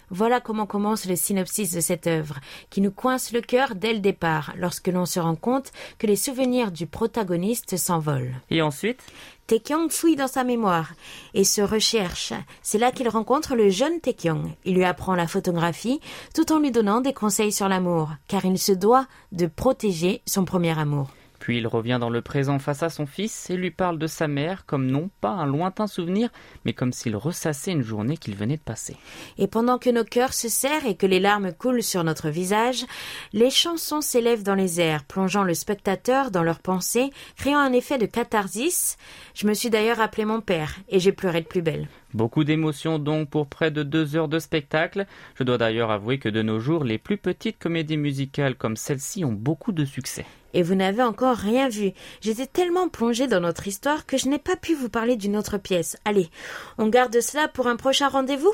Voilà 0.09 0.39
comment 0.39 0.65
commence 0.65 1.05
le 1.05 1.15
synopsis 1.15 1.71
de 1.73 1.79
cette 1.79 2.07
œuvre, 2.07 2.39
qui 2.69 2.81
nous 2.81 2.91
coince 2.91 3.31
le 3.31 3.41
cœur 3.41 3.75
dès 3.75 3.93
le 3.93 3.99
départ, 3.99 4.53
lorsque 4.57 4.87
l'on 4.87 5.05
se 5.05 5.19
rend 5.19 5.35
compte 5.35 5.71
que 5.97 6.07
les 6.07 6.15
souvenirs 6.15 6.71
du 6.71 6.87
protagoniste 6.87 7.77
s'envolent. 7.77 8.35
Et 8.49 8.61
ensuite? 8.61 8.99
Taekyong 9.47 9.91
fouille 9.91 10.15
dans 10.15 10.27
sa 10.27 10.43
mémoire 10.43 10.93
et 11.35 11.43
se 11.43 11.61
recherche. 11.61 12.33
C'est 12.63 12.79
là 12.79 12.91
qu'il 12.91 13.07
rencontre 13.07 13.55
le 13.55 13.69
jeune 13.69 13.99
Taekyong. 13.99 14.55
Il 14.65 14.73
lui 14.73 14.83
apprend 14.83 15.13
la 15.13 15.27
photographie 15.27 15.99
tout 16.33 16.51
en 16.51 16.59
lui 16.59 16.71
donnant 16.71 17.01
des 17.01 17.13
conseils 17.13 17.51
sur 17.51 17.69
l'amour, 17.69 18.09
car 18.27 18.43
il 18.45 18.57
se 18.57 18.71
doit 18.71 19.05
de 19.31 19.45
protéger 19.45 20.21
son 20.25 20.45
premier 20.45 20.77
amour. 20.79 21.09
Puis 21.45 21.59
il 21.59 21.67
revient 21.67 21.99
dans 22.01 22.09
le 22.09 22.23
présent 22.23 22.57
face 22.57 22.81
à 22.81 22.89
son 22.89 23.05
fils 23.05 23.51
et 23.51 23.55
lui 23.55 23.69
parle 23.69 23.99
de 23.99 24.07
sa 24.07 24.27
mère 24.27 24.65
comme 24.65 24.87
non 24.87 25.11
pas 25.21 25.29
un 25.29 25.45
lointain 25.45 25.85
souvenir, 25.85 26.29
mais 26.65 26.73
comme 26.73 26.91
s'il 26.91 27.15
ressassait 27.15 27.69
une 27.69 27.83
journée 27.83 28.17
qu'il 28.17 28.35
venait 28.35 28.57
de 28.57 28.63
passer. 28.63 28.97
Et 29.37 29.45
pendant 29.45 29.77
que 29.77 29.91
nos 29.91 30.03
cœurs 30.03 30.33
se 30.33 30.49
serrent 30.49 30.87
et 30.87 30.95
que 30.95 31.05
les 31.05 31.19
larmes 31.19 31.53
coulent 31.53 31.83
sur 31.83 32.03
notre 32.03 32.29
visage, 32.29 32.83
les 33.31 33.51
chansons 33.51 34.01
s'élèvent 34.01 34.41
dans 34.41 34.55
les 34.55 34.81
airs, 34.81 35.03
plongeant 35.03 35.43
le 35.43 35.53
spectateur 35.53 36.31
dans 36.31 36.41
leurs 36.41 36.61
pensées, 36.61 37.11
créant 37.37 37.59
un 37.59 37.73
effet 37.73 37.99
de 37.99 38.07
catharsis. 38.07 38.97
Je 39.35 39.45
me 39.45 39.53
suis 39.53 39.69
d'ailleurs 39.69 40.01
appelé 40.01 40.25
mon 40.25 40.41
père 40.41 40.77
et 40.89 40.99
j'ai 40.99 41.11
pleuré 41.11 41.41
de 41.41 41.47
plus 41.47 41.61
belle. 41.61 41.87
Beaucoup 42.15 42.45
d'émotions 42.45 42.97
donc 42.97 43.29
pour 43.29 43.47
près 43.47 43.71
de 43.71 43.83
deux 43.83 44.15
heures 44.15 44.29
de 44.29 44.39
spectacle. 44.39 45.05
Je 45.37 45.43
dois 45.43 45.57
d'ailleurs 45.57 45.91
avouer 45.91 46.17
que 46.17 46.29
de 46.29 46.41
nos 46.41 46.61
jours, 46.61 46.85
les 46.85 46.97
plus 46.97 47.17
petites 47.17 47.59
comédies 47.59 47.97
musicales 47.97 48.55
comme 48.55 48.77
celle-ci 48.77 49.25
ont 49.25 49.33
beaucoup 49.33 49.73
de 49.73 49.83
succès. 49.83 50.25
Et 50.53 50.63
vous 50.63 50.75
n'avez 50.75 51.03
encore 51.03 51.35
rien 51.35 51.67
vu. 51.67 51.91
J'étais 52.21 52.47
tellement 52.47 52.87
plongée 52.87 53.27
dans 53.27 53.41
notre 53.41 53.67
histoire 53.67 54.05
que 54.05 54.15
je 54.15 54.29
n'ai 54.29 54.39
pas 54.39 54.55
pu 54.55 54.75
vous 54.75 54.87
parler 54.87 55.17
d'une 55.17 55.35
autre 55.35 55.57
pièce. 55.57 55.97
Allez, 56.05 56.29
on 56.77 56.87
garde 56.87 57.19
cela 57.19 57.49
pour 57.49 57.67
un 57.67 57.75
prochain 57.75 58.07
rendez-vous? 58.07 58.53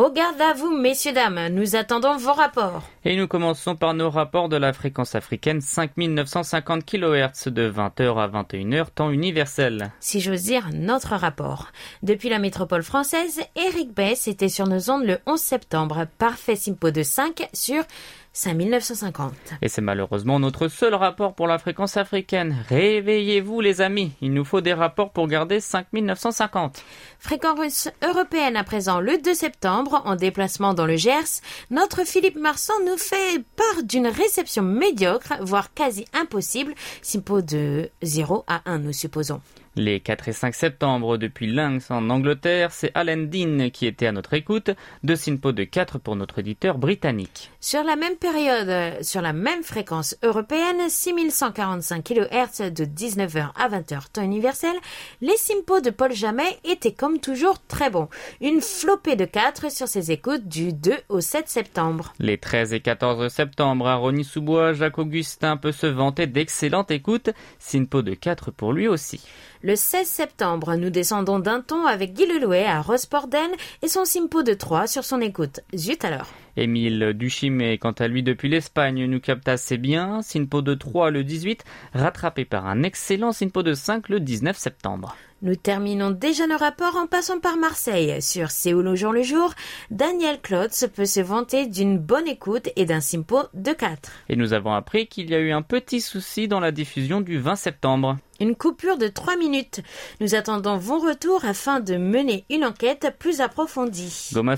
Au 0.00 0.10
garde 0.10 0.40
à 0.40 0.54
vous, 0.54 0.74
messieurs, 0.74 1.12
dames, 1.12 1.48
nous 1.48 1.76
attendons 1.76 2.16
vos 2.16 2.32
rapports. 2.32 2.84
Et 3.04 3.16
nous 3.16 3.28
commençons 3.28 3.76
par 3.76 3.92
nos 3.92 4.08
rapports 4.08 4.48
de 4.48 4.56
la 4.56 4.72
fréquence 4.72 5.14
africaine 5.14 5.60
5950 5.60 6.86
kHz 6.86 7.48
de 7.48 7.70
20h 7.70 8.16
à 8.18 8.26
21h, 8.28 8.86
temps 8.94 9.10
universel. 9.10 9.92
Si 10.00 10.22
j'ose 10.22 10.44
dire, 10.44 10.70
notre 10.72 11.16
rapport. 11.16 11.66
Depuis 12.02 12.30
la 12.30 12.38
métropole 12.38 12.82
française, 12.82 13.42
Eric 13.56 13.92
Bess 13.92 14.26
était 14.26 14.48
sur 14.48 14.66
nos 14.66 14.90
ondes 14.90 15.04
le 15.04 15.18
11 15.26 15.38
septembre. 15.38 16.06
Parfait 16.16 16.56
Simpo 16.56 16.90
de 16.90 17.02
5 17.02 17.50
sur 17.52 17.82
5950. 18.32 19.32
Et 19.62 19.68
c'est 19.68 19.80
malheureusement 19.80 20.38
notre 20.38 20.68
seul 20.68 20.94
rapport 20.94 21.34
pour 21.34 21.46
la 21.46 21.58
fréquence 21.58 21.96
africaine. 21.96 22.56
Réveillez-vous 22.68 23.60
les 23.60 23.80
amis, 23.80 24.12
il 24.20 24.32
nous 24.32 24.44
faut 24.44 24.60
des 24.60 24.72
rapports 24.72 25.10
pour 25.10 25.26
garder 25.26 25.60
5950. 25.60 26.82
Fréquence 27.18 27.88
européenne 28.02 28.56
à 28.56 28.64
présent 28.64 29.00
le 29.00 29.18
2 29.18 29.34
septembre 29.34 30.02
en 30.04 30.16
déplacement 30.16 30.74
dans 30.74 30.86
le 30.86 30.96
Gers. 30.96 31.40
Notre 31.70 32.06
Philippe 32.06 32.38
Marsan 32.38 32.74
nous 32.86 32.96
fait 32.96 33.42
part 33.56 33.82
d'une 33.84 34.06
réception 34.06 34.62
médiocre, 34.62 35.34
voire 35.40 35.74
quasi 35.74 36.04
impossible, 36.12 36.74
simpo 37.02 37.42
de 37.42 37.90
0 38.02 38.44
à 38.46 38.62
1 38.64 38.78
nous 38.78 38.92
supposons. 38.92 39.40
Les 39.76 40.00
4 40.00 40.28
et 40.28 40.32
5 40.32 40.52
septembre, 40.52 41.16
depuis 41.16 41.46
Lynx 41.46 41.92
en 41.92 42.10
Angleterre, 42.10 42.72
c'est 42.72 42.90
Alan 42.96 43.16
Dean 43.16 43.70
qui 43.70 43.86
était 43.86 44.08
à 44.08 44.12
notre 44.12 44.34
écoute, 44.34 44.70
de 45.04 45.14
Sinpo 45.14 45.52
de 45.52 45.62
4 45.62 45.98
pour 45.98 46.16
notre 46.16 46.40
éditeur 46.40 46.76
britannique. 46.76 47.52
Sur 47.60 47.84
la 47.84 47.94
même 47.94 48.16
période, 48.16 49.00
sur 49.04 49.22
la 49.22 49.32
même 49.32 49.62
fréquence 49.62 50.16
européenne, 50.24 50.88
6145 50.88 52.02
kHz 52.02 52.72
de 52.72 52.84
19h 52.84 53.50
à 53.54 53.68
20h 53.68 54.10
temps 54.12 54.22
universel, 54.22 54.74
les 55.20 55.36
Simpo 55.36 55.80
de 55.80 55.90
Paul 55.90 56.12
Jamet 56.12 56.58
étaient 56.64 56.92
comme 56.92 57.20
toujours 57.20 57.64
très 57.68 57.90
bons. 57.90 58.08
Une 58.40 58.60
flopée 58.60 59.14
de 59.14 59.24
4 59.24 59.70
sur 59.70 59.86
ses 59.86 60.10
écoutes 60.10 60.48
du 60.48 60.72
2 60.72 60.94
au 61.08 61.20
7 61.20 61.48
septembre. 61.48 62.12
Les 62.18 62.38
13 62.38 62.72
et 62.72 62.80
14 62.80 63.28
septembre, 63.28 63.86
à 63.86 63.94
Rony-sous-Bois, 63.94 64.72
Jacques 64.72 64.98
Augustin 64.98 65.56
peut 65.56 65.70
se 65.70 65.86
vanter 65.86 66.26
d'excellentes 66.26 66.90
écoutes, 66.90 67.30
Simpo 67.60 68.02
de 68.02 68.14
4 68.14 68.50
pour 68.50 68.72
lui 68.72 68.88
aussi. 68.88 69.20
Le 69.62 69.76
16 69.76 70.06
septembre, 70.06 70.74
nous 70.76 70.88
descendons 70.88 71.38
d'un 71.38 71.60
ton 71.60 71.84
avec 71.84 72.14
Guy 72.14 72.24
Lelouet 72.24 72.64
à 72.64 72.80
Rosporden 72.80 73.50
et 73.82 73.88
son 73.88 74.06
Simpo 74.06 74.42
de 74.42 74.54
3 74.54 74.86
sur 74.86 75.04
son 75.04 75.20
écoute. 75.20 75.60
Zut 75.76 76.02
alors. 76.02 76.28
Émile 76.56 77.12
Duchimé, 77.12 77.76
quant 77.76 77.92
à 77.92 78.08
lui 78.08 78.22
depuis 78.22 78.48
l'Espagne, 78.48 79.04
nous 79.04 79.20
capte 79.20 79.48
assez 79.48 79.76
bien. 79.76 80.22
Simpo 80.22 80.62
de 80.62 80.72
3 80.72 81.10
le 81.10 81.24
18, 81.24 81.62
rattrapé 81.92 82.46
par 82.46 82.66
un 82.66 82.82
excellent 82.82 83.32
Simpo 83.32 83.62
de 83.62 83.74
5 83.74 84.08
le 84.08 84.20
19 84.20 84.56
septembre. 84.56 85.14
Nous 85.42 85.56
terminons 85.56 86.10
déjà 86.10 86.46
nos 86.46 86.58
rapports 86.58 86.96
en 86.96 87.06
passant 87.06 87.40
par 87.40 87.56
Marseille. 87.56 88.20
Sur 88.20 88.50
Séoul 88.50 88.86
au 88.88 88.94
jour 88.94 89.10
le 89.10 89.22
jour, 89.22 89.54
Daniel 89.90 90.38
Klotz 90.38 90.86
peut 90.94 91.06
se 91.06 91.20
vanter 91.20 91.66
d'une 91.66 91.96
bonne 91.96 92.28
écoute 92.28 92.68
et 92.76 92.84
d'un 92.84 93.00
simpo 93.00 93.44
de 93.54 93.72
4. 93.72 94.12
Et 94.28 94.36
nous 94.36 94.52
avons 94.52 94.74
appris 94.74 95.06
qu'il 95.06 95.30
y 95.30 95.34
a 95.34 95.38
eu 95.38 95.52
un 95.52 95.62
petit 95.62 96.02
souci 96.02 96.46
dans 96.46 96.60
la 96.60 96.72
diffusion 96.72 97.22
du 97.22 97.38
20 97.38 97.56
septembre. 97.56 98.18
Une 98.38 98.54
coupure 98.54 98.98
de 98.98 99.08
3 99.08 99.36
minutes. 99.36 99.80
Nous 100.20 100.34
attendons 100.34 100.76
vos 100.76 100.98
retours 100.98 101.46
afin 101.46 101.80
de 101.80 101.96
mener 101.96 102.44
une 102.50 102.66
enquête 102.66 103.14
plus 103.18 103.40
approfondie. 103.40 104.28
Goma 104.34 104.56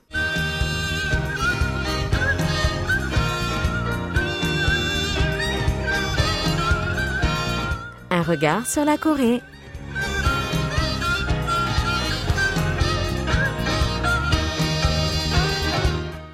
Un 8.10 8.22
regard 8.22 8.66
sur 8.66 8.86
la 8.86 8.98
Corée. 8.98 9.42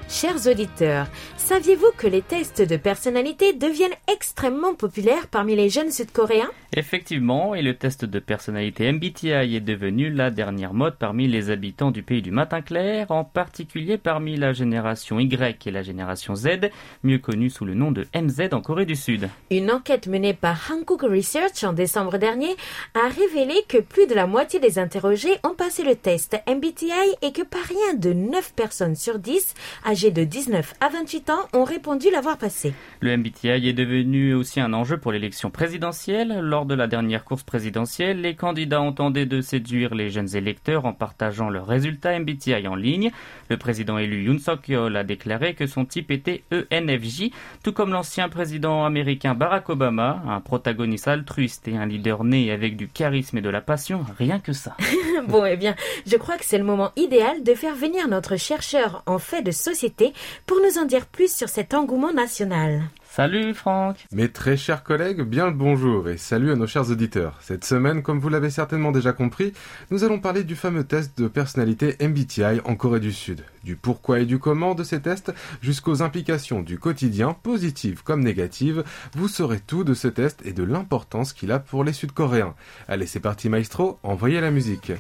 Chers 0.08 0.48
auditeurs, 0.48 1.08
Saviez-vous 1.54 1.92
que 1.96 2.08
les 2.08 2.24
tests 2.24 2.63
de 2.63 2.78
personnalité 2.78 3.54
deviennent 3.54 3.94
extrêmement 4.12 4.74
populaires 4.74 5.28
parmi 5.28 5.56
les 5.56 5.70
jeunes 5.70 5.92
sud-coréens? 5.92 6.50
Effectivement, 6.76 7.54
et 7.54 7.62
le 7.62 7.76
test 7.76 8.06
de 8.06 8.18
personnalité 8.18 8.92
MBTI 8.92 9.56
est 9.56 9.60
devenu 9.60 10.10
la 10.10 10.32
dernière 10.32 10.74
mode 10.74 10.98
parmi 10.98 11.28
les 11.28 11.52
habitants 11.52 11.92
du 11.92 12.02
pays 12.02 12.24
du 12.24 12.32
matin 12.32 12.63
clair, 12.63 13.12
en 13.12 13.24
particulier 13.24 14.00
parmi 14.00 14.36
la 14.36 14.52
génération 14.52 15.20
Y 15.20 15.68
et 15.68 15.72
la 15.72 15.84
génération 15.84 16.34
Z, 16.34 16.72
mieux 17.04 17.20
connue 17.20 17.52
sous 17.52 17.66
le 17.66 17.76
nom 17.76 17.92
de 17.92 18.08
MZ 18.16 18.52
en 18.54 18.62
Corée 18.62 18.88
du 18.88 18.96
Sud. 18.96 19.30
Une 19.52 19.70
enquête 19.70 20.08
menée 20.08 20.34
par 20.34 20.72
Hankook 20.72 21.04
Research 21.04 21.63
en 21.63 21.74
décembre 21.74 22.18
dernier 22.18 22.56
a 22.96 23.10
révélé 23.10 23.54
que 23.70 23.78
plus 23.78 24.08
de 24.08 24.16
la 24.16 24.26
moitié 24.26 24.60
des 24.60 24.80
interrogés 24.80 25.38
ont 25.44 25.54
passé 25.54 25.84
le 25.84 25.96
test 25.96 26.36
MBTI 26.48 27.13
et 27.22 27.32
que 27.32 27.44
pas 27.44 27.62
rien 27.68 27.94
de 27.94 28.12
9 28.12 28.54
personnes 28.56 28.96
sur 28.96 29.20
10 29.20 29.54
âgées 29.86 30.10
de 30.10 30.24
19 30.24 30.74
à 30.82 30.89
28 30.89 31.30
ans 31.30 31.43
ont 31.54 31.64
répondu 31.64 32.10
l'avoir 32.12 32.38
passé. 32.38 32.74
Le 33.00 33.18
MBTI 33.18 33.68
est 33.68 33.74
devenu 33.74 34.34
aussi 34.34 34.60
un 34.60 34.74
enjeu 34.74 34.98
pour 34.98 35.12
l'élection 35.12 35.50
présidentielle. 35.50 36.40
Lors 36.42 36.66
de 36.66 36.76
la 36.76 36.88
dernière 36.88 37.26
course 37.26 37.44
présidentielle, 37.44 38.22
les 38.22 38.36
candidats 38.36 38.82
ont 38.82 38.94
tenté 38.94 39.26
de 39.26 39.42
séduire 39.42 39.96
les 39.96 40.10
jeunes 40.10 40.36
électeurs 40.36 40.86
en 40.86 40.94
partageant 40.94 41.50
leurs 41.50 41.68
résultats 41.68 42.18
MBTI 42.20 42.68
en 42.68 42.76
ligne. 42.76 43.12
Le 43.50 43.58
président 43.58 43.98
élu 43.98 44.24
Yoon 44.24 44.40
Suk-yeol 44.40 44.96
a 44.96 45.04
déclaré 45.04 45.54
que 45.54 45.68
son 45.68 45.86
type 45.86 46.12
était 46.12 46.44
ENFJ, 46.72 47.32
tout 47.64 47.74
comme 47.74 47.92
l'ancien 47.92 48.30
président 48.30 48.86
américain 48.86 49.34
Barack 49.34 49.70
Obama, 49.70 50.22
un 50.28 50.42
protagoniste 50.42 51.08
altruiste 51.08 51.68
et 51.68 51.78
un 51.78 51.86
leader 51.86 52.24
né 52.24 52.52
avec 52.52 52.76
du 52.76 52.88
charisme 52.88 53.38
et 53.38 53.42
de 53.42 53.50
la 53.50 53.62
passion, 53.62 54.06
rien 54.18 54.40
que 54.40 54.54
ça. 54.54 54.76
bon, 55.28 55.46
eh 55.46 55.58
bien, 55.58 55.76
je 56.06 56.16
crois 56.18 56.38
que 56.38 56.46
c'est 56.46 56.58
le 56.58 56.64
moment 56.64 56.92
idéal 56.96 57.44
de 57.44 57.54
faire 57.54 57.76
venir 57.76 58.08
notre 58.08 58.38
chercheur 58.38 59.04
en 59.06 59.20
fait 59.20 59.42
de 59.42 59.52
société 59.52 60.14
pour 60.46 60.58
nous 60.60 60.78
en 60.78 60.86
dire 60.86 61.06
plus 61.06 61.23
sur 61.28 61.50
cet 61.50 61.74
engouement 61.74 62.14
national. 62.14 62.84
Salut 63.10 63.54
Franck 63.54 64.08
Mes 64.12 64.30
très 64.30 64.58
chers 64.58 64.84
collègues, 64.84 65.22
bien 65.22 65.46
le 65.46 65.54
bonjour 65.54 66.10
et 66.10 66.18
salut 66.18 66.52
à 66.52 66.56
nos 66.56 66.66
chers 66.66 66.90
auditeurs. 66.90 67.38
Cette 67.42 67.64
semaine, 67.64 68.02
comme 68.02 68.20
vous 68.20 68.30
l'avez 68.30 68.50
certainement 68.50 68.92
déjà 68.92 69.14
compris, 69.14 69.54
nous 69.92 70.04
allons 70.04 70.20
parler 70.20 70.44
du 70.44 70.56
fameux 70.56 70.84
test 70.84 71.18
de 71.18 71.28
personnalité 71.28 71.96
MBTI 72.02 72.62
en 72.66 72.76
Corée 72.76 73.00
du 73.00 73.12
Sud. 73.12 73.46
Du 73.64 73.76
pourquoi 73.76 74.20
et 74.20 74.26
du 74.26 74.40
comment 74.40 74.74
de 74.74 74.84
ces 74.84 75.02
tests 75.02 75.32
jusqu'aux 75.62 76.02
implications 76.02 76.62
du 76.62 76.80
quotidien, 76.80 77.34
positives 77.34 78.04
comme 78.04 78.24
négatives, 78.24 78.84
vous 79.16 79.28
saurez 79.28 79.60
tout 79.60 79.84
de 79.84 79.94
ce 79.94 80.08
test 80.08 80.42
et 80.44 80.54
de 80.54 80.64
l'importance 80.64 81.34
qu'il 81.34 81.52
a 81.52 81.60
pour 81.60 81.84
les 81.84 81.94
Sud-Coréens. 81.94 82.56
Allez, 82.88 83.06
c'est 83.06 83.20
parti 83.20 83.48
maestro, 83.48 84.00
envoyez 84.04 84.42
la 84.42 84.52
musique. 84.52 84.92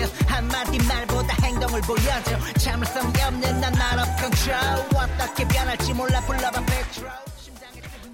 속삭여 0.00 0.06
한마디 0.26 0.78
말보다 0.86 1.34
행동을 1.42 1.80
보여줘. 1.82 2.38
참을성이 2.58 3.22
없는 3.22 3.60
난 3.60 3.72
나로 3.72 4.02
컨트롤 4.16 4.56
어떻게 4.94 5.46
변할지 5.46 5.92
몰라 5.92 6.20
불러봐 6.22 6.60
petrol 6.64 7.29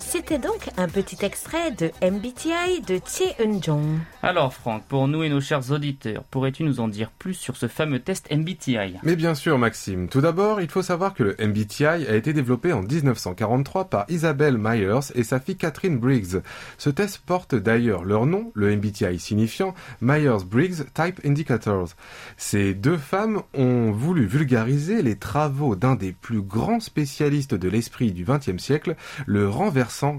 C'était 0.08 0.38
donc 0.38 0.70
un 0.76 0.86
petit 0.86 1.24
extrait 1.24 1.72
de 1.72 1.90
MBTI 2.00 2.80
de 2.86 3.00
Chie 3.04 3.34
Eun-jong. 3.40 3.98
Alors 4.22 4.54
Franck, 4.54 4.84
pour 4.84 5.08
nous 5.08 5.24
et 5.24 5.28
nos 5.28 5.40
chers 5.40 5.72
auditeurs, 5.72 6.22
pourrais-tu 6.22 6.62
nous 6.62 6.78
en 6.78 6.86
dire 6.86 7.10
plus 7.10 7.34
sur 7.34 7.56
ce 7.56 7.66
fameux 7.66 7.98
test 7.98 8.30
MBTI 8.30 8.98
Mais 9.02 9.16
bien 9.16 9.34
sûr 9.34 9.58
Maxime. 9.58 10.08
Tout 10.08 10.20
d'abord, 10.20 10.60
il 10.60 10.70
faut 10.70 10.82
savoir 10.82 11.12
que 11.12 11.24
le 11.24 11.36
MBTI 11.40 11.84
a 11.84 12.14
été 12.14 12.32
développé 12.32 12.72
en 12.72 12.82
1943 12.82 13.90
par 13.90 14.04
Isabelle 14.08 14.58
Myers 14.58 15.12
et 15.16 15.24
sa 15.24 15.40
fille 15.40 15.56
Catherine 15.56 15.98
Briggs. 15.98 16.40
Ce 16.78 16.88
test 16.88 17.18
porte 17.26 17.56
d'ailleurs 17.56 18.04
leur 18.04 18.26
nom, 18.26 18.52
le 18.54 18.76
MBTI 18.76 19.18
signifiant 19.18 19.74
Myers-Briggs 20.00 20.84
Type 20.94 21.20
Indicators. 21.24 21.90
Ces 22.36 22.74
deux 22.74 22.96
femmes 22.96 23.42
ont 23.54 23.90
voulu 23.90 24.26
vulgariser 24.26 25.02
les 25.02 25.18
travaux 25.18 25.74
d'un 25.74 25.96
des 25.96 26.12
plus 26.12 26.42
grands 26.42 26.80
spécialistes 26.80 27.54
de 27.54 27.68
l'esprit 27.68 28.12
du 28.12 28.24
XXe 28.24 28.62
siècle, 28.62 28.94
le 29.26 29.48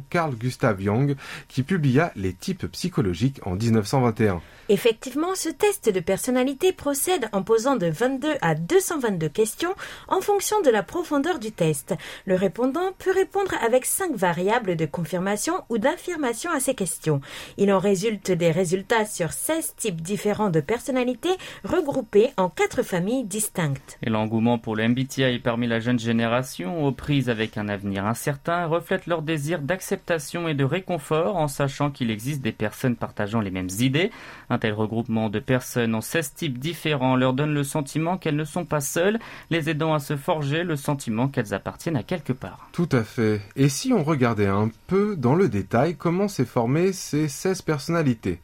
Carl 0.10 0.36
Gustav 0.36 0.80
Jung, 0.82 1.16
qui 1.48 1.64
publia 1.64 2.12
Les 2.16 2.34
types 2.34 2.66
psychologiques 2.68 3.40
en 3.46 3.56
1921. 3.56 4.42
Effectivement, 4.70 5.34
ce 5.34 5.48
test 5.48 5.90
de 5.90 6.00
personnalité 6.02 6.74
procède 6.74 7.30
en 7.32 7.42
posant 7.42 7.78
de 7.78 7.88
22 7.88 8.34
à 8.42 8.54
222 8.54 9.30
questions 9.30 9.74
en 10.10 10.20
fonction 10.20 10.62
de 10.62 10.70
la 10.70 10.84
profondeur 10.84 11.40
du 11.40 11.54
test. 11.54 11.96
Le 12.26 12.36
répondant 12.36 12.92
peut 12.98 13.14
répondre 13.14 13.54
avec 13.66 13.86
5 13.86 14.14
variables 14.14 14.76
de 14.76 14.86
confirmation 14.86 15.54
ou 15.70 15.78
d'affirmation 15.78 16.52
à 16.52 16.60
ces 16.60 16.76
questions. 16.76 17.22
Il 17.58 17.72
en 17.72 17.80
résulte 17.80 18.32
des 18.32 18.52
résultats 18.52 19.06
sur 19.06 19.32
16 19.32 19.76
types 19.78 20.02
différents 20.02 20.50
de 20.50 20.60
personnalités 20.60 21.38
regroupés 21.64 22.32
en 22.36 22.50
4 22.50 22.84
familles 22.84 23.24
distinctes. 23.24 23.98
Et 24.04 24.10
l'engouement 24.10 24.58
pour 24.58 24.76
le 24.76 24.88
MBTI 24.90 25.40
parmi 25.40 25.68
la 25.68 25.80
jeune 25.80 26.00
génération, 26.00 26.86
aux 26.86 26.92
prises 26.92 27.30
avec 27.30 27.58
un 27.58 27.70
avenir 27.70 28.06
incertain, 28.06 28.66
reflète 28.66 29.08
leur 29.08 29.22
désir 29.22 29.62
d'acceptation 29.68 30.48
et 30.48 30.56
de 30.56 30.64
réconfort 30.64 31.36
en 31.36 31.48
sachant 31.48 31.92
qu'il 31.92 32.10
existe 32.10 32.42
des 32.42 32.52
personnes 32.52 32.96
partageant 32.96 33.42
les 33.42 33.52
mêmes 33.52 33.70
idées. 33.80 34.10
Un 34.50 34.58
tel 34.58 34.74
regroupement 34.74 35.30
de 35.30 35.40
personnes 35.40 35.94
en 35.94 36.02
16 36.02 36.34
types 36.34 36.58
différents 36.58 37.16
leur 37.16 37.34
donne 37.34 37.54
le 37.54 37.64
sentiment 37.64 38.18
qu'elles 38.18 38.36
ne 38.36 38.44
sont 38.44 38.66
pas 38.66 38.82
seules, 38.82 39.20
les 39.52 39.70
aidant 39.70 39.94
à 39.94 40.00
se 40.00 40.18
forger 40.18 40.64
le 40.64 40.76
sentiment 40.76 41.28
qu'elles 41.28 41.54
appartiennent 41.54 41.98
à 41.98 42.04
quelque 42.04 42.34
part. 42.34 42.70
Tout 42.72 42.90
à 42.92 43.04
fait. 43.04 43.42
Et 43.56 43.70
si 43.70 43.94
on 43.94 44.04
regardait 44.04 44.48
un 44.48 44.72
peu 44.88 45.16
dans 45.16 45.36
le 45.36 45.50
détail 45.50 45.96
comment 45.96 46.28
s'est 46.28 46.46
formé 46.46 46.94
ces 46.94 47.28
16 47.28 47.62
personnalités? 47.62 48.40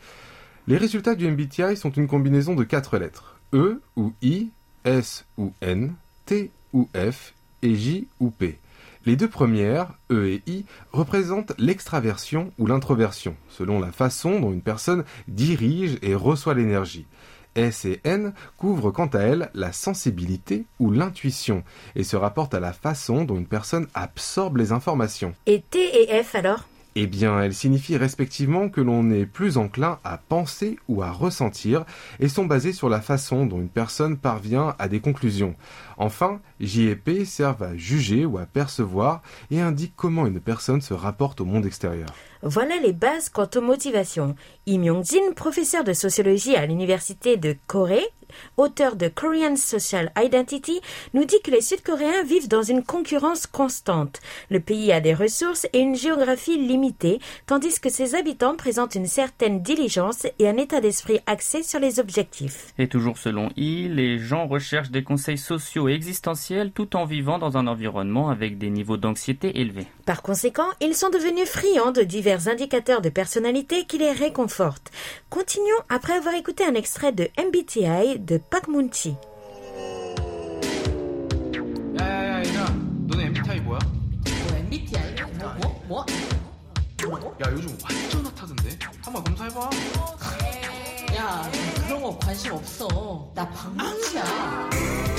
Les 0.67 0.77
résultats 0.77 1.15
du 1.15 1.29
MBTI 1.29 1.75
sont 1.75 1.91
une 1.91 2.07
combinaison 2.07 2.55
de 2.55 2.63
4 2.63 2.97
lettres. 2.97 3.39
E 3.53 3.81
ou 3.95 4.13
I, 4.21 4.49
S 4.85 5.25
ou 5.37 5.53
N, 5.61 5.93
T 6.25 6.51
ou 6.73 6.89
F 6.95 7.33
et 7.61 7.75
J 7.75 8.07
ou 8.19 8.29
P. 8.29 8.59
Les 9.05 9.17
deux 9.17 9.27
premières, 9.27 9.89
E 10.09 10.27
et 10.27 10.43
I, 10.47 10.65
représentent 10.93 11.51
l'extraversion 11.57 12.53
ou 12.57 12.67
l'introversion, 12.67 13.35
selon 13.49 13.81
la 13.81 13.91
façon 13.91 14.39
dont 14.39 14.53
une 14.53 14.61
personne 14.61 15.03
dirige 15.27 15.97
et 16.01 16.15
reçoit 16.15 16.53
l'énergie. 16.53 17.05
S 17.55 17.83
et 17.83 17.99
N 18.05 18.33
couvrent 18.57 18.91
quant 18.91 19.07
à 19.07 19.19
elles 19.19 19.49
la 19.53 19.73
sensibilité 19.73 20.65
ou 20.79 20.89
l'intuition 20.89 21.63
et 21.95 22.03
se 22.03 22.15
rapportent 22.15 22.53
à 22.53 22.61
la 22.61 22.73
façon 22.73 23.25
dont 23.25 23.37
une 23.37 23.45
personne 23.45 23.87
absorbe 23.93 24.57
les 24.57 24.71
informations. 24.71 25.33
Et 25.45 25.61
T 25.69 25.79
et 26.01 26.23
F 26.23 26.35
alors? 26.35 26.65
Eh 26.95 27.07
bien, 27.07 27.41
elles 27.41 27.55
signifient 27.55 27.97
respectivement 27.97 28.69
que 28.69 28.79
l'on 28.79 29.09
est 29.09 29.25
plus 29.25 29.57
enclin 29.57 29.97
à 30.03 30.17
penser 30.17 30.77
ou 30.87 31.01
à 31.01 31.09
ressentir 31.09 31.85
et 32.19 32.27
sont 32.27 32.45
basées 32.45 32.71
sur 32.71 32.87
la 32.87 33.01
façon 33.01 33.47
dont 33.47 33.59
une 33.59 33.69
personne 33.69 34.15
parvient 34.15 34.75
à 34.77 34.87
des 34.87 34.99
conclusions. 34.99 35.55
Enfin, 35.97 36.39
J 36.59 36.87
et 36.87 36.95
P 36.95 37.25
servent 37.25 37.63
à 37.63 37.75
juger 37.75 38.25
ou 38.25 38.37
à 38.37 38.45
percevoir 38.45 39.21
et 39.51 39.61
indiquent 39.61 39.95
comment 39.95 40.27
une 40.27 40.39
personne 40.39 40.81
se 40.81 40.93
rapporte 40.93 41.41
au 41.41 41.45
monde 41.45 41.65
extérieur. 41.65 42.09
Voilà 42.41 42.75
les 42.77 42.91
bases 42.91 43.29
quant 43.29 43.49
aux 43.55 43.61
motivations. 43.61 44.35
Im 44.67 44.83
Yong-jin, 44.83 45.33
professeur 45.33 45.85
de 45.85 45.93
sociologie 45.93 46.55
à 46.55 46.65
l'université 46.65 47.37
de 47.37 47.55
Corée, 47.67 48.05
auteur 48.57 48.97
de 48.97 49.07
Korean 49.07 49.55
Social 49.55 50.11
Identity, 50.17 50.81
nous 51.13 51.23
dit 51.23 51.41
que 51.41 51.51
les 51.51 51.61
Sud-Coréens 51.61 52.23
vivent 52.23 52.49
dans 52.49 52.63
une 52.63 52.83
concurrence 52.83 53.47
constante. 53.47 54.19
Le 54.49 54.59
pays 54.59 54.91
a 54.91 54.99
des 54.99 55.13
ressources 55.13 55.67
et 55.71 55.79
une 55.79 55.95
géographie 55.95 56.57
limitée, 56.57 57.19
tandis 57.45 57.79
que 57.79 57.89
ses 57.89 58.15
habitants 58.15 58.57
présentent 58.57 58.95
une 58.95 59.05
certaine 59.05 59.61
diligence 59.61 60.27
et 60.39 60.49
un 60.49 60.57
état 60.57 60.81
d'esprit 60.81 61.19
axé 61.27 61.63
sur 61.63 61.79
les 61.79 61.99
objectifs. 61.99 62.73
Et 62.77 62.89
toujours 62.89 63.17
selon 63.17 63.51
I, 63.55 63.87
les 63.87 64.19
gens 64.19 64.47
recherchent 64.47 64.91
des 64.91 65.03
conseils 65.03 65.37
sociaux 65.37 65.87
et 65.87 65.93
existentiels 65.93 66.42
tout 66.74 66.96
en 66.96 67.04
vivant 67.04 67.38
dans 67.38 67.56
un 67.56 67.66
environnement 67.66 68.30
avec 68.30 68.58
des 68.58 68.70
niveaux 68.70 68.96
d'anxiété 68.96 69.60
élevés. 69.60 69.86
Par 70.06 70.22
conséquent, 70.22 70.68
ils 70.80 70.94
sont 70.94 71.10
devenus 71.10 71.48
friands 71.48 71.92
de 71.92 72.02
divers 72.02 72.48
indicateurs 72.48 73.00
de 73.00 73.08
personnalité 73.08 73.84
qui 73.84 73.98
les 73.98 74.12
réconfortent. 74.12 74.90
Continuons 75.30 75.82
après 75.88 76.14
avoir 76.14 76.34
écouté 76.34 76.64
un 76.64 76.74
extrait 76.74 77.12
de 77.12 77.28
MBTI 77.38 78.18
de 78.18 78.38
Pak 78.38 78.68
Moon-chi. 78.68 79.16
야야야 81.98 82.42
이나 82.42 82.64
너네 83.08 83.26
MBTI 83.26 83.60
뭐야? 83.60 83.78
뭐 83.80 84.58
MBTI? 84.58 84.98
뭐? 85.38 85.82
뭐? 85.88 86.06
뭐? 87.08 87.36
야 87.44 87.50
요즘 87.50 87.76
완전 87.82 88.26
핫하던데 88.26 88.78
한번 89.02 89.24
검사해봐 89.24 89.70
야 91.16 91.50
그런 91.86 92.02
거 92.02 92.18
관심 92.18 92.52
없어 92.52 93.32
나 93.34 93.48
방문이야 93.50 95.11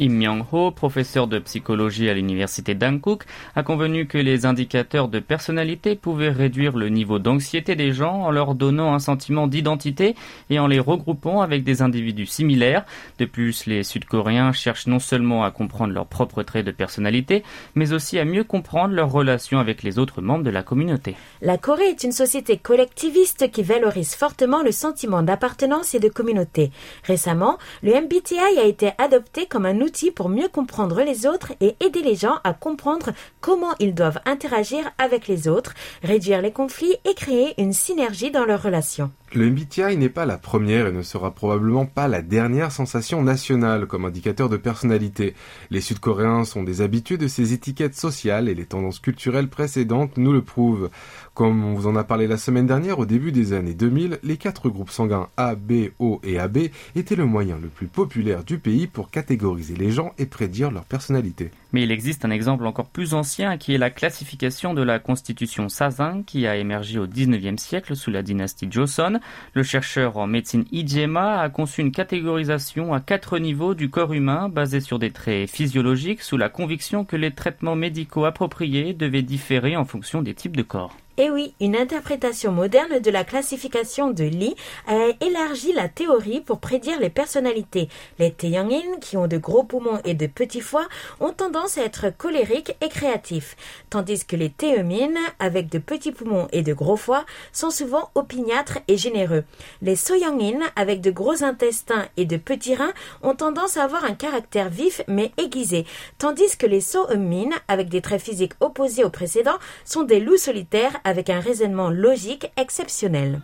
Im 0.00 0.14
Myung-ho, 0.14 0.70
professeur 0.70 1.26
de 1.26 1.38
psychologie 1.38 2.08
à 2.08 2.14
l'université 2.14 2.74
d'Hankook, 2.74 3.26
a 3.54 3.62
convenu 3.62 4.06
que 4.06 4.16
les 4.16 4.46
indicateurs 4.46 5.08
de 5.08 5.20
personnalité 5.20 5.94
pouvaient 5.94 6.30
réduire 6.30 6.74
le 6.74 6.88
niveau 6.88 7.18
d'anxiété 7.18 7.76
des 7.76 7.92
gens 7.92 8.22
en 8.22 8.30
leur 8.30 8.54
donnant 8.54 8.94
un 8.94 8.98
sentiment 8.98 9.46
d'identité 9.46 10.14
et 10.48 10.58
en 10.58 10.68
les 10.68 10.80
regroupant 10.80 11.42
avec 11.42 11.64
des 11.64 11.82
individus 11.82 12.24
similaires. 12.24 12.86
De 13.18 13.26
plus, 13.26 13.66
les 13.66 13.82
Sud-Coréens 13.82 14.52
cherchent 14.52 14.86
non 14.86 15.00
seulement 15.00 15.44
à 15.44 15.50
comprendre 15.50 15.92
leurs 15.92 16.06
propres 16.06 16.44
traits 16.44 16.64
de 16.64 16.70
personnalité, 16.70 17.42
mais 17.74 17.92
aussi 17.92 18.18
à 18.18 18.24
mieux 18.24 18.44
comprendre 18.44 18.94
leurs 18.94 19.12
relations 19.12 19.58
avec 19.58 19.82
les 19.82 19.98
autres 19.98 20.22
membres 20.22 20.44
de 20.44 20.50
la 20.50 20.62
communauté. 20.62 21.14
La 21.42 21.58
Corée 21.58 21.90
est 21.90 22.04
une 22.04 22.12
société 22.12 22.56
collectiviste 22.56 23.50
qui 23.50 23.62
valorise 23.62 24.14
fortement 24.14 24.62
le 24.62 24.72
sentiment 24.72 25.22
d'appartenance 25.22 25.94
et 25.94 26.00
de 26.00 26.08
communauté. 26.08 26.70
Récemment, 27.04 27.58
le 27.82 27.92
MBTI 27.92 28.58
a 28.58 28.64
été 28.64 28.92
adopté 28.96 29.44
comme 29.44 29.66
un 29.66 29.78
outil 29.80 29.89
pour 30.14 30.28
mieux 30.28 30.48
comprendre 30.48 31.02
les 31.02 31.26
autres 31.26 31.52
et 31.60 31.74
aider 31.80 32.02
les 32.02 32.14
gens 32.14 32.38
à 32.44 32.54
comprendre 32.54 33.10
comment 33.40 33.74
ils 33.80 33.94
doivent 33.94 34.20
interagir 34.24 34.90
avec 34.98 35.26
les 35.26 35.48
autres, 35.48 35.74
réduire 36.02 36.42
les 36.42 36.52
conflits 36.52 36.96
et 37.04 37.14
créer 37.14 37.60
une 37.60 37.72
synergie 37.72 38.30
dans 38.30 38.44
leurs 38.44 38.62
relations. 38.62 39.10
Le 39.32 39.48
MBTI 39.48 39.96
n'est 39.96 40.08
pas 40.08 40.26
la 40.26 40.38
première 40.38 40.88
et 40.88 40.92
ne 40.92 41.02
sera 41.02 41.30
probablement 41.32 41.86
pas 41.86 42.08
la 42.08 42.20
dernière 42.20 42.72
sensation 42.72 43.22
nationale 43.22 43.86
comme 43.86 44.04
indicateur 44.04 44.48
de 44.48 44.56
personnalité. 44.56 45.34
Les 45.70 45.80
Sud-Coréens 45.80 46.44
sont 46.44 46.64
des 46.64 46.80
habitués 46.80 47.16
de 47.16 47.28
ces 47.28 47.52
étiquettes 47.52 47.94
sociales 47.94 48.48
et 48.48 48.56
les 48.56 48.66
tendances 48.66 48.98
culturelles 48.98 49.46
précédentes 49.46 50.16
nous 50.16 50.32
le 50.32 50.42
prouvent. 50.42 50.90
Comme 51.32 51.64
on 51.64 51.74
vous 51.74 51.86
en 51.86 51.94
a 51.94 52.02
parlé 52.02 52.26
la 52.26 52.38
semaine 52.38 52.66
dernière, 52.66 52.98
au 52.98 53.06
début 53.06 53.30
des 53.30 53.52
années 53.52 53.72
2000, 53.72 54.18
les 54.24 54.36
quatre 54.36 54.68
groupes 54.68 54.90
sanguins 54.90 55.28
A, 55.36 55.54
B, 55.54 55.90
O 56.00 56.20
et 56.24 56.40
AB 56.40 56.58
étaient 56.96 57.14
le 57.14 57.24
moyen 57.24 57.56
le 57.62 57.68
plus 57.68 57.86
populaire 57.86 58.42
du 58.42 58.58
pays 58.58 58.88
pour 58.88 59.12
catégoriser 59.12 59.76
les 59.76 59.92
gens 59.92 60.12
et 60.18 60.26
prédire 60.26 60.72
leur 60.72 60.84
personnalité. 60.84 61.52
Mais 61.72 61.84
il 61.84 61.92
existe 61.92 62.24
un 62.24 62.30
exemple 62.30 62.66
encore 62.66 62.88
plus 62.88 63.14
ancien 63.14 63.58
qui 63.58 63.74
est 63.74 63.78
la 63.78 63.90
classification 63.90 64.74
de 64.74 64.82
la 64.82 64.98
constitution 64.98 65.68
Sazin 65.68 66.24
qui 66.26 66.48
a 66.48 66.56
émergé 66.56 66.98
au 66.98 67.06
19e 67.06 67.58
siècle 67.58 67.94
sous 67.94 68.10
la 68.10 68.22
dynastie 68.22 68.66
Joseon. 68.68 69.19
Le 69.54 69.62
chercheur 69.62 70.16
en 70.16 70.26
médecine 70.26 70.64
Ijema 70.72 71.40
a 71.40 71.48
conçu 71.48 71.80
une 71.80 71.92
catégorisation 71.92 72.92
à 72.94 73.00
quatre 73.00 73.38
niveaux 73.38 73.74
du 73.74 73.90
corps 73.90 74.12
humain 74.12 74.48
basée 74.48 74.80
sur 74.80 74.98
des 74.98 75.10
traits 75.10 75.50
physiologiques 75.50 76.22
sous 76.22 76.36
la 76.36 76.48
conviction 76.48 77.04
que 77.04 77.16
les 77.16 77.30
traitements 77.30 77.76
médicaux 77.76 78.24
appropriés 78.24 78.94
devaient 78.94 79.22
différer 79.22 79.76
en 79.76 79.84
fonction 79.84 80.22
des 80.22 80.34
types 80.34 80.56
de 80.56 80.62
corps. 80.62 80.96
Eh 81.22 81.28
oui, 81.28 81.52
une 81.60 81.76
interprétation 81.76 82.50
moderne 82.50 82.98
de 82.98 83.10
la 83.10 83.24
classification 83.24 84.10
de 84.10 84.24
Lee 84.24 84.54
a 84.86 84.94
élargi 85.20 85.74
la 85.74 85.86
théorie 85.86 86.40
pour 86.40 86.60
prédire 86.60 86.98
les 86.98 87.10
personnalités. 87.10 87.90
Les 88.18 88.32
Taeyongin, 88.32 88.96
qui 89.02 89.18
ont 89.18 89.26
de 89.26 89.36
gros 89.36 89.62
poumons 89.62 90.00
et 90.06 90.14
de 90.14 90.26
petits 90.26 90.62
foies, 90.62 90.88
ont 91.20 91.34
tendance 91.34 91.76
à 91.76 91.84
être 91.84 92.08
colériques 92.16 92.74
et 92.80 92.88
créatifs, 92.88 93.54
tandis 93.90 94.24
que 94.24 94.34
les 94.34 94.48
Taemin, 94.48 95.12
avec 95.38 95.68
de 95.68 95.78
petits 95.78 96.10
poumons 96.10 96.48
et 96.52 96.62
de 96.62 96.72
gros 96.72 96.96
foies, 96.96 97.26
sont 97.52 97.70
souvent 97.70 98.08
opiniâtres 98.14 98.78
et 98.88 98.96
généreux. 98.96 99.44
Les 99.82 99.96
Soyangin, 99.96 100.60
avec 100.74 101.02
de 101.02 101.10
gros 101.10 101.44
intestins 101.44 102.06
et 102.16 102.24
de 102.24 102.38
petits 102.38 102.76
reins, 102.76 102.94
ont 103.22 103.34
tendance 103.34 103.76
à 103.76 103.84
avoir 103.84 104.06
un 104.06 104.14
caractère 104.14 104.70
vif 104.70 105.02
mais 105.06 105.32
aiguisé, 105.36 105.84
tandis 106.16 106.56
que 106.56 106.66
les 106.66 106.80
Soemin, 106.80 107.50
avec 107.68 107.90
des 107.90 108.00
traits 108.00 108.22
physiques 108.22 108.54
opposés 108.60 109.04
aux 109.04 109.10
précédents, 109.10 109.58
sont 109.84 110.04
des 110.04 110.18
loups 110.18 110.38
solitaires 110.38 110.98
un 111.28 111.40
raisonnement 111.40 111.90
logique 111.90 112.50
exceptionnel. 112.56 113.40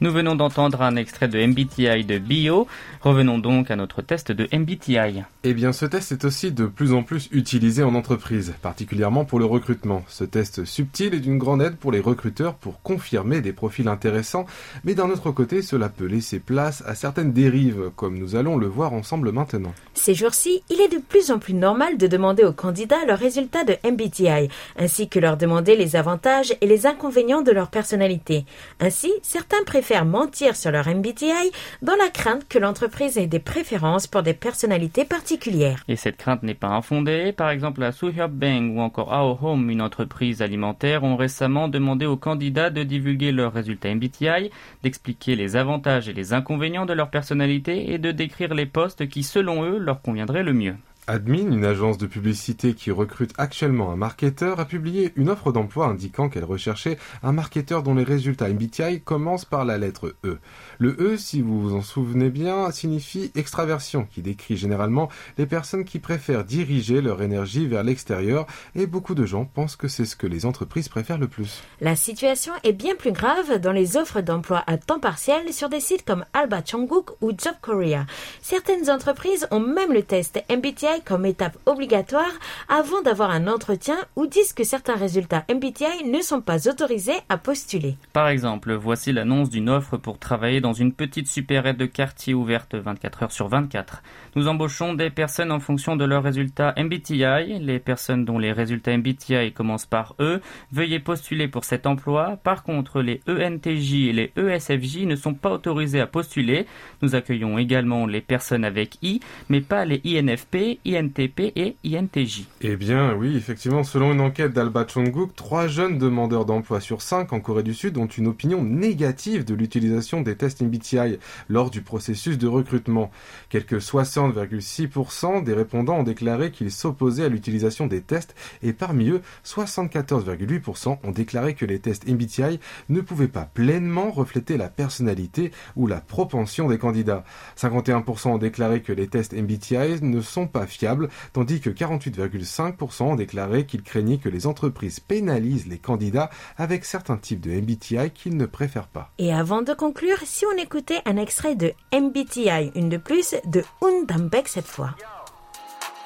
Nous 0.00 0.10
venons 0.10 0.34
d'entendre 0.34 0.82
un 0.82 0.96
extrait 0.96 1.28
de 1.28 1.38
MBTI 1.38 2.04
de 2.04 2.18
Bio. 2.18 2.66
Revenons 3.02 3.38
donc 3.38 3.72
à 3.72 3.74
notre 3.74 4.00
test 4.00 4.30
de 4.30 4.46
MBTI. 4.56 5.24
Eh 5.42 5.54
bien, 5.54 5.72
ce 5.72 5.86
test 5.86 6.12
est 6.12 6.24
aussi 6.24 6.52
de 6.52 6.66
plus 6.66 6.92
en 6.92 7.02
plus 7.02 7.28
utilisé 7.32 7.82
en 7.82 7.96
entreprise, 7.96 8.54
particulièrement 8.62 9.24
pour 9.24 9.40
le 9.40 9.44
recrutement. 9.44 10.04
Ce 10.06 10.22
test 10.22 10.64
subtil 10.64 11.12
est 11.12 11.18
d'une 11.18 11.36
grande 11.36 11.62
aide 11.62 11.74
pour 11.74 11.90
les 11.90 11.98
recruteurs 11.98 12.54
pour 12.54 12.80
confirmer 12.82 13.40
des 13.40 13.52
profils 13.52 13.88
intéressants, 13.88 14.46
mais 14.84 14.94
d'un 14.94 15.10
autre 15.10 15.32
côté, 15.32 15.62
cela 15.62 15.88
peut 15.88 16.04
laisser 16.04 16.38
place 16.38 16.84
à 16.86 16.94
certaines 16.94 17.32
dérives, 17.32 17.90
comme 17.96 18.16
nous 18.16 18.36
allons 18.36 18.56
le 18.56 18.68
voir 18.68 18.92
ensemble 18.92 19.32
maintenant. 19.32 19.74
Ces 19.94 20.14
jours-ci, 20.14 20.62
il 20.70 20.80
est 20.80 20.94
de 20.94 20.98
plus 20.98 21.32
en 21.32 21.40
plus 21.40 21.54
normal 21.54 21.98
de 21.98 22.06
demander 22.06 22.44
aux 22.44 22.52
candidats 22.52 23.04
leurs 23.04 23.18
résultats 23.18 23.64
de 23.64 23.74
MBTI, 23.84 24.48
ainsi 24.78 25.08
que 25.08 25.18
leur 25.18 25.36
demander 25.36 25.74
les 25.74 25.96
avantages 25.96 26.54
et 26.60 26.66
les 26.68 26.86
inconvénients 26.86 27.42
de 27.42 27.50
leur 27.50 27.68
personnalité. 27.68 28.44
Ainsi, 28.78 29.10
certains 29.22 29.64
préfèrent 29.66 30.04
mentir 30.04 30.54
sur 30.54 30.70
leur 30.70 30.86
MBTI 30.86 31.50
dans 31.82 31.96
la 31.96 32.08
crainte 32.08 32.46
que 32.48 32.60
l'entreprise 32.60 32.91
ait 33.00 33.26
des 33.26 33.38
préférences 33.38 34.06
pour 34.06 34.22
des 34.22 34.34
personnalités 34.34 35.04
particulières. 35.04 35.82
Et 35.88 35.96
cette 35.96 36.16
crainte 36.16 36.42
n'est 36.42 36.54
pas 36.54 36.68
infondée. 36.68 37.32
Par 37.32 37.50
exemple, 37.50 37.80
la 37.80 37.92
Suhyop 37.92 38.28
Bank 38.28 38.76
ou 38.76 38.80
encore 38.80 39.12
Ao 39.12 39.38
Home, 39.42 39.70
une 39.70 39.82
entreprise 39.82 40.42
alimentaire, 40.42 41.02
ont 41.02 41.16
récemment 41.16 41.68
demandé 41.68 42.06
aux 42.06 42.16
candidats 42.16 42.70
de 42.70 42.82
divulguer 42.82 43.32
leurs 43.32 43.52
résultats 43.52 43.94
MBTI, 43.94 44.50
d'expliquer 44.82 45.36
les 45.36 45.56
avantages 45.56 46.08
et 46.08 46.12
les 46.12 46.32
inconvénients 46.32 46.86
de 46.86 46.92
leur 46.92 47.10
personnalité 47.10 47.92
et 47.92 47.98
de 47.98 48.12
décrire 48.12 48.54
les 48.54 48.66
postes 48.66 49.08
qui, 49.08 49.22
selon 49.22 49.64
eux, 49.64 49.78
leur 49.78 50.02
conviendraient 50.02 50.42
le 50.42 50.52
mieux. 50.52 50.76
Admin, 51.08 51.50
une 51.50 51.64
agence 51.64 51.98
de 51.98 52.06
publicité 52.06 52.74
qui 52.74 52.92
recrute 52.92 53.32
actuellement 53.36 53.90
un 53.90 53.96
marketeur, 53.96 54.60
a 54.60 54.64
publié 54.64 55.12
une 55.16 55.30
offre 55.30 55.50
d'emploi 55.50 55.86
indiquant 55.86 56.28
qu'elle 56.28 56.44
recherchait 56.44 56.96
un 57.24 57.32
marketeur 57.32 57.82
dont 57.82 57.94
les 57.94 58.04
résultats 58.04 58.48
MBTI 58.48 59.00
commencent 59.00 59.44
par 59.44 59.64
la 59.64 59.78
lettre 59.78 60.14
E. 60.24 60.38
Le 60.82 60.96
E, 60.98 61.16
si 61.16 61.42
vous 61.42 61.60
vous 61.60 61.76
en 61.76 61.80
souvenez 61.80 62.28
bien, 62.28 62.68
signifie 62.72 63.30
extraversion, 63.36 64.08
qui 64.12 64.20
décrit 64.20 64.56
généralement 64.56 65.08
les 65.38 65.46
personnes 65.46 65.84
qui 65.84 66.00
préfèrent 66.00 66.42
diriger 66.42 67.00
leur 67.00 67.22
énergie 67.22 67.68
vers 67.68 67.84
l'extérieur, 67.84 68.48
et 68.74 68.88
beaucoup 68.88 69.14
de 69.14 69.24
gens 69.24 69.44
pensent 69.44 69.76
que 69.76 69.86
c'est 69.86 70.04
ce 70.04 70.16
que 70.16 70.26
les 70.26 70.44
entreprises 70.44 70.88
préfèrent 70.88 71.18
le 71.18 71.28
plus. 71.28 71.62
La 71.80 71.94
situation 71.94 72.52
est 72.64 72.72
bien 72.72 72.96
plus 72.96 73.12
grave 73.12 73.60
dans 73.60 73.70
les 73.70 73.96
offres 73.96 74.22
d'emploi 74.22 74.64
à 74.66 74.76
temps 74.76 74.98
partiel 74.98 75.52
sur 75.52 75.68
des 75.68 75.78
sites 75.78 76.04
comme 76.04 76.24
Alba 76.32 76.64
Chonguk 76.66 77.10
ou 77.20 77.30
Job 77.30 77.54
Korea. 77.60 78.04
Certaines 78.40 78.90
entreprises 78.90 79.46
ont 79.52 79.60
même 79.60 79.92
le 79.92 80.02
test 80.02 80.42
MBTI 80.50 81.04
comme 81.04 81.26
étape 81.26 81.58
obligatoire 81.64 82.32
avant 82.68 83.02
d'avoir 83.02 83.30
un 83.30 83.46
entretien 83.46 83.98
ou 84.16 84.26
disent 84.26 84.52
que 84.52 84.64
certains 84.64 84.96
résultats 84.96 85.44
MBTI 85.48 86.10
ne 86.10 86.20
sont 86.22 86.40
pas 86.40 86.68
autorisés 86.68 87.20
à 87.28 87.38
postuler. 87.38 87.94
Par 88.12 88.26
exemple, 88.26 88.72
voici 88.72 89.12
l'annonce 89.12 89.48
d'une 89.48 89.70
offre 89.70 89.96
pour 89.96 90.18
travailler 90.18 90.60
dans 90.60 90.71
une 90.72 90.92
petite 90.92 91.26
supérette 91.26 91.76
de 91.76 91.86
quartier 91.86 92.34
ouverte 92.34 92.74
24 92.74 93.22
heures 93.24 93.32
sur 93.32 93.48
24. 93.48 94.02
Nous 94.36 94.48
embauchons 94.48 94.94
des 94.94 95.10
personnes 95.10 95.52
en 95.52 95.60
fonction 95.60 95.96
de 95.96 96.04
leurs 96.04 96.22
résultats 96.22 96.74
MBTI. 96.76 97.58
Les 97.60 97.78
personnes 97.78 98.24
dont 98.24 98.38
les 98.38 98.52
résultats 98.52 98.96
MBTI 98.96 99.52
commencent 99.52 99.86
par 99.86 100.14
E, 100.20 100.40
veuillez 100.72 101.00
postuler 101.00 101.48
pour 101.48 101.64
cet 101.64 101.86
emploi. 101.86 102.38
Par 102.42 102.62
contre, 102.62 103.02
les 103.02 103.20
ENTJ 103.28 104.08
et 104.08 104.12
les 104.12 104.32
ESFJ 104.36 105.06
ne 105.06 105.16
sont 105.16 105.34
pas 105.34 105.50
autorisés 105.50 106.00
à 106.00 106.06
postuler. 106.06 106.66
Nous 107.02 107.14
accueillons 107.14 107.58
également 107.58 108.06
les 108.06 108.20
personnes 108.20 108.64
avec 108.64 108.98
I, 109.02 109.20
mais 109.48 109.60
pas 109.60 109.84
les 109.84 110.00
INFP, 110.04 110.78
INTP 110.86 111.52
et 111.56 111.76
INTJ. 111.84 112.46
Eh 112.62 112.76
bien, 112.76 113.14
oui, 113.14 113.36
effectivement, 113.36 113.84
selon 113.84 114.12
une 114.12 114.20
enquête 114.20 114.52
d'Alba 114.52 114.86
Chongguk, 114.88 115.34
trois 115.36 115.66
jeunes 115.66 115.98
demandeurs 115.98 116.46
d'emploi 116.46 116.80
sur 116.80 117.02
cinq 117.02 117.32
en 117.32 117.40
Corée 117.40 117.62
du 117.62 117.74
Sud 117.74 117.98
ont 117.98 118.06
une 118.06 118.28
opinion 118.28 118.62
négative 118.62 119.44
de 119.44 119.54
l'utilisation 119.54 120.22
des 120.22 120.36
tests 120.36 120.61
MBTI 120.62 121.18
lors 121.48 121.70
du 121.70 121.82
processus 121.82 122.38
de 122.38 122.46
recrutement. 122.46 123.10
Quelques 123.48 123.78
60,6% 123.78 125.44
des 125.44 125.54
répondants 125.54 125.98
ont 125.98 126.02
déclaré 126.02 126.50
qu'ils 126.50 126.70
s'opposaient 126.70 127.24
à 127.24 127.28
l'utilisation 127.28 127.86
des 127.86 128.00
tests 128.00 128.34
et 128.62 128.72
parmi 128.72 129.10
eux, 129.10 129.22
74,8% 129.44 130.98
ont 131.02 131.10
déclaré 131.10 131.54
que 131.54 131.64
les 131.64 131.78
tests 131.78 132.08
MBTI 132.08 132.60
ne 132.88 133.00
pouvaient 133.00 133.28
pas 133.28 133.44
pleinement 133.44 134.10
refléter 134.10 134.56
la 134.56 134.68
personnalité 134.68 135.52
ou 135.76 135.86
la 135.86 136.00
propension 136.00 136.68
des 136.68 136.78
candidats. 136.78 137.24
51% 137.56 138.28
ont 138.28 138.38
déclaré 138.38 138.82
que 138.82 138.92
les 138.92 139.08
tests 139.08 139.34
MBTI 139.34 140.02
ne 140.02 140.20
sont 140.20 140.46
pas 140.46 140.66
fiables, 140.66 141.08
tandis 141.32 141.60
que 141.60 141.70
48,5% 141.70 143.02
ont 143.02 143.16
déclaré 143.16 143.66
qu'ils 143.66 143.82
craignaient 143.82 144.18
que 144.18 144.28
les 144.28 144.46
entreprises 144.46 145.00
pénalisent 145.00 145.66
les 145.66 145.78
candidats 145.78 146.30
avec 146.56 146.84
certains 146.84 147.16
types 147.16 147.40
de 147.40 147.50
MBTI 147.50 148.10
qu'ils 148.10 148.36
ne 148.36 148.46
préfèrent 148.46 148.88
pas. 148.88 149.12
Et 149.18 149.32
avant 149.32 149.62
de 149.62 149.72
conclure, 149.72 150.18
si 150.24 150.41
on 150.45 150.57
écoutait 150.57 151.01
un 151.05 151.17
extrait 151.17 151.55
de 151.55 151.73
MBTI, 151.93 152.71
une 152.75 152.89
de 152.89 152.97
plus, 152.97 153.35
de 153.45 153.63
Undambek 153.81 154.47
cette 154.47 154.67
fois. 154.67 154.91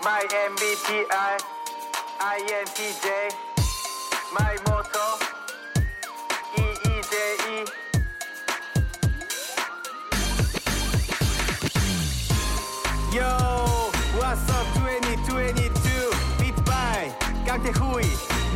My 0.03 0.23
MBTI, 0.49 1.05
INTJ, 2.19 3.07
my 4.33 4.55
motto, 4.67 4.99
EEJE. 6.57 7.65
Yo, 13.13 13.91
what's 14.17 14.49
up 14.49 14.65
2022, 14.75 16.11
Beat 16.39 16.55
by 16.65 17.11
강태후이 17.45 18.05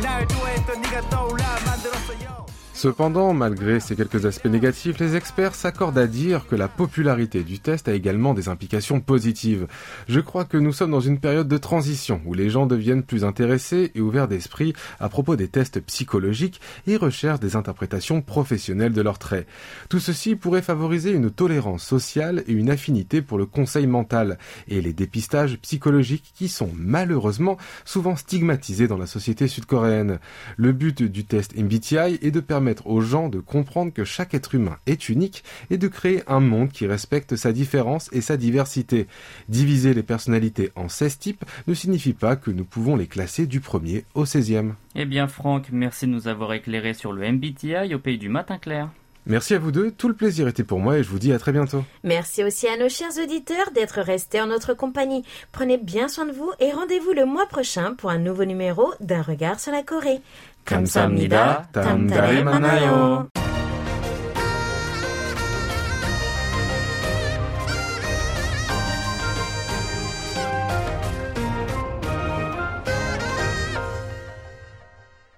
날 0.02 0.26
좋아했던 0.26 0.80
네가 0.80 1.08
떠올라 1.10 1.44
만들었어 1.66 2.12
yo. 2.24 2.39
Cependant, 2.81 3.31
malgré 3.35 3.79
ces 3.79 3.95
quelques 3.95 4.25
aspects 4.25 4.47
négatifs, 4.47 4.97
les 4.97 5.15
experts 5.15 5.53
s'accordent 5.53 5.99
à 5.99 6.07
dire 6.07 6.47
que 6.47 6.55
la 6.55 6.67
popularité 6.67 7.43
du 7.43 7.59
test 7.59 7.87
a 7.87 7.93
également 7.93 8.33
des 8.33 8.49
implications 8.49 9.01
positives. 9.01 9.67
Je 10.07 10.19
crois 10.19 10.45
que 10.45 10.57
nous 10.57 10.73
sommes 10.73 10.89
dans 10.89 10.99
une 10.99 11.19
période 11.19 11.47
de 11.47 11.59
transition 11.59 12.21
où 12.25 12.33
les 12.33 12.49
gens 12.49 12.65
deviennent 12.65 13.03
plus 13.03 13.23
intéressés 13.23 13.91
et 13.93 14.01
ouverts 14.01 14.27
d'esprit 14.27 14.73
à 14.99 15.09
propos 15.09 15.35
des 15.35 15.47
tests 15.47 15.79
psychologiques 15.81 16.59
et 16.87 16.95
recherchent 16.97 17.39
des 17.39 17.55
interprétations 17.55 18.23
professionnelles 18.23 18.93
de 18.93 19.01
leurs 19.03 19.19
traits. 19.19 19.45
Tout 19.87 19.99
ceci 19.99 20.35
pourrait 20.35 20.63
favoriser 20.63 21.11
une 21.11 21.29
tolérance 21.29 21.83
sociale 21.83 22.43
et 22.47 22.51
une 22.51 22.71
affinité 22.71 23.21
pour 23.21 23.37
le 23.37 23.45
conseil 23.45 23.85
mental 23.85 24.39
et 24.67 24.81
les 24.81 24.93
dépistages 24.93 25.59
psychologiques 25.59 26.33
qui 26.33 26.47
sont 26.47 26.71
malheureusement 26.75 27.57
souvent 27.85 28.15
stigmatisés 28.15 28.87
dans 28.87 28.97
la 28.97 29.05
société 29.05 29.47
sud-coréenne. 29.47 30.17
Le 30.57 30.71
but 30.71 31.03
du 31.03 31.25
test 31.25 31.55
MBTI 31.55 32.17
est 32.23 32.31
de 32.31 32.39
permettre 32.39 32.70
aux 32.85 33.01
gens 33.01 33.29
de 33.29 33.39
comprendre 33.39 33.93
que 33.93 34.03
chaque 34.03 34.33
être 34.33 34.55
humain 34.55 34.77
est 34.85 35.09
unique 35.09 35.43
et 35.69 35.77
de 35.77 35.87
créer 35.87 36.23
un 36.27 36.39
monde 36.39 36.69
qui 36.69 36.87
respecte 36.87 37.35
sa 37.35 37.51
différence 37.51 38.09
et 38.11 38.21
sa 38.21 38.37
diversité. 38.37 39.07
Diviser 39.49 39.93
les 39.93 40.03
personnalités 40.03 40.71
en 40.75 40.89
16 40.89 41.19
types 41.19 41.45
ne 41.67 41.73
signifie 41.73 42.13
pas 42.13 42.35
que 42.35 42.51
nous 42.51 42.65
pouvons 42.65 42.95
les 42.95 43.07
classer 43.07 43.47
du 43.47 43.59
premier 43.59 44.05
au 44.13 44.25
16e. 44.25 44.73
Eh 44.95 45.05
bien 45.05 45.27
Franck, 45.27 45.69
merci 45.71 46.05
de 46.07 46.11
nous 46.11 46.27
avoir 46.27 46.53
éclairé 46.53 46.93
sur 46.93 47.13
le 47.13 47.29
MBTI 47.31 47.93
au 47.93 47.99
pays 47.99 48.17
du 48.17 48.29
matin 48.29 48.57
clair. 48.57 48.89
Merci 49.26 49.54
à 49.54 49.58
vous 49.58 49.72
deux, 49.72 49.90
tout 49.90 50.06
le 50.06 50.14
plaisir 50.14 50.46
était 50.46 50.62
pour 50.62 50.78
moi 50.78 50.98
et 50.98 51.02
je 51.02 51.08
vous 51.08 51.18
dis 51.18 51.32
à 51.32 51.38
très 51.38 51.50
bientôt. 51.50 51.82
Merci 52.04 52.44
aussi 52.44 52.68
à 52.68 52.76
nos 52.76 52.88
chers 52.88 53.18
auditeurs 53.20 53.72
d'être 53.74 54.00
restés 54.00 54.40
en 54.40 54.46
notre 54.46 54.72
compagnie. 54.72 55.24
Prenez 55.50 55.78
bien 55.78 56.06
soin 56.06 56.26
de 56.26 56.32
vous 56.32 56.52
et 56.60 56.70
rendez-vous 56.70 57.12
le 57.12 57.26
mois 57.26 57.46
prochain 57.46 57.94
pour 57.94 58.10
un 58.10 58.18
nouveau 58.18 58.44
numéro 58.44 58.94
d'un 59.00 59.22
regard 59.22 59.58
sur 59.58 59.72
la 59.72 59.82
Corée. 59.82 60.20
감사합니다. 60.64 61.68
다음 61.72 62.06
달에 62.08 62.42
만나요. 62.42 63.28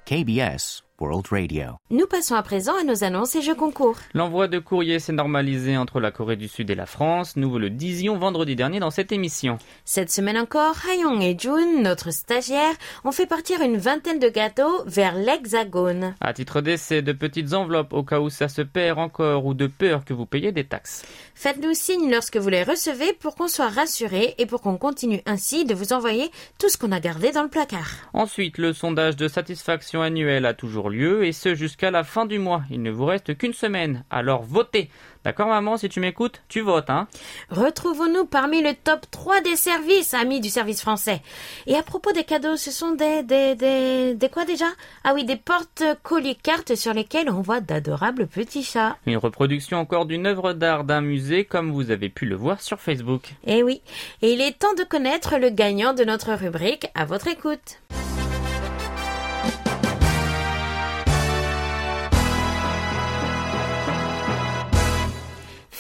KBS 0.07 0.83
World 1.00 1.26
Radio. 1.32 1.64
Nous 1.90 2.06
passons 2.06 2.36
à 2.36 2.44
présent 2.44 2.74
à 2.80 2.84
nos 2.84 3.04
annonces 3.04 3.36
et 3.36 3.42
jeux 3.42 3.56
concours. 3.56 3.98
L'envoi 4.14 4.48
de 4.48 4.60
courrier 4.60 5.00
s'est 5.00 5.12
normalisé 5.12 5.76
entre 5.76 6.00
la 6.00 6.12
Corée 6.12 6.36
du 6.36 6.48
Sud 6.48 6.70
et 6.70 6.76
la 6.76 6.86
France. 6.86 7.36
Nous 7.36 7.50
vous 7.50 7.58
le 7.58 7.70
disions 7.70 8.18
vendredi 8.18 8.56
dernier 8.56 8.80
dans 8.80 8.92
cette 8.92 9.12
émission. 9.12 9.58
Cette 9.86 10.12
semaine 10.12 10.38
encore, 10.38 10.76
Hayong 10.90 11.22
et 11.22 11.36
Jun, 11.38 11.82
notre 11.82 12.12
stagiaire, 12.12 12.74
ont 13.04 13.12
fait 13.12 13.26
partir 13.26 13.62
une 13.62 13.78
vingtaine 13.78 14.20
de 14.20 14.30
gâteaux 14.30 14.84
vers 14.86 15.16
l'Hexagone. 15.16 16.16
À 16.22 16.34
titre 16.34 16.62
d'essai, 16.62 17.02
de 17.02 17.12
petites 17.12 17.54
enveloppes 17.54 17.94
au 17.94 18.04
cas 18.04 18.20
où 18.20 18.30
ça 18.30 18.48
se 18.48 18.62
perd 18.62 19.00
encore 19.00 19.46
ou 19.46 19.54
de 19.54 19.68
peur 19.68 20.06
que 20.06 20.14
vous 20.14 20.26
payiez 20.26 20.52
des 20.52 20.66
taxes. 20.66 21.06
Faites-nous 21.36 21.74
signe 21.74 22.12
lorsque 22.12 22.38
vous 22.38 22.50
les 22.50 22.64
recevez 22.64 23.14
pour 23.14 23.36
qu'on 23.36 23.48
soit 23.48 23.70
rassuré 23.70 24.36
et 24.38 24.46
pour 24.46 24.62
qu'on 24.62 24.78
continue 24.78 25.22
ainsi 25.26 25.66
de 25.66 25.74
vous 25.74 25.92
envoyer 25.92 26.30
tout 26.60 26.70
ce 26.70 26.78
qu'on 26.78 26.92
a 26.92 27.00
gardé 27.00 27.32
dans 27.32 27.44
le 27.44 27.50
placard. 27.50 27.90
Ensuite, 28.14 28.58
le 28.58 28.74
sondage 28.74 29.16
de 29.16 29.28
satisfaction 29.28 30.02
annuel 30.02 30.46
a 30.46 30.54
toujours 30.54 30.83
lieu 30.90 31.26
et 31.26 31.32
ce 31.32 31.56
jusqu'à 31.56 31.92
la 31.92 32.04
fin 32.04 32.26
du 32.26 32.40
mois. 32.40 32.64
Il 32.70 32.82
ne 32.82 32.92
vous 32.92 33.06
reste 33.06 33.38
qu'une 33.38 33.54
semaine. 33.54 34.04
Alors 34.10 34.44
votez. 34.44 34.90
D'accord 35.24 35.48
maman, 35.48 35.78
si 35.78 35.88
tu 35.88 36.02
m'écoutes, 36.02 36.42
tu 36.50 36.60
votes, 36.60 36.90
hein 36.90 37.08
Retrouvons-nous 37.50 38.26
parmi 38.26 38.62
le 38.62 38.74
top 38.74 39.06
3 39.10 39.40
des 39.40 39.56
services, 39.56 40.14
amis 40.14 40.42
du 40.42 40.50
service 40.50 40.82
français. 40.82 41.22
Et 41.66 41.76
à 41.76 41.84
propos 41.84 42.12
des 42.12 42.26
cadeaux, 42.26 42.58
ce 42.58 42.72
sont 42.72 42.92
des, 42.92 43.24
des, 43.24 43.56
des, 43.56 44.16
des 44.16 44.30
quoi 44.30 44.44
déjà? 44.44 44.66
Ah 45.06 45.14
oui, 45.14 45.24
des 45.24 45.38
porte-colis 45.38 46.36
cartes 46.36 46.76
sur 46.76 46.94
lesquelles 46.94 47.30
on 47.30 47.42
voit 47.42 47.62
d'adorables 47.62 48.28
petits 48.28 48.64
chats. 48.64 48.98
Une 49.06 49.16
reproduction 49.16 49.78
encore 49.78 50.06
d'une 50.06 50.26
œuvre 50.26 50.52
d'art 50.52 50.84
d'un 50.84 51.00
musée 51.00 51.46
comme 51.46 51.72
vous 51.72 51.90
avez 51.90 52.10
pu 52.10 52.26
le 52.26 52.36
voir 52.36 52.60
sur 52.60 52.82
Facebook. 52.82 53.34
Eh 53.48 53.64
oui, 53.64 53.82
et 54.22 54.34
il 54.34 54.42
est 54.42 54.60
temps 54.60 54.74
de 54.74 54.84
connaître 54.84 55.38
le 55.38 55.52
gagnant 55.52 55.94
de 55.94 56.04
notre 56.04 56.34
rubrique 56.34 56.88
à 56.96 57.06
votre 57.06 57.28
écoute. 57.30 57.80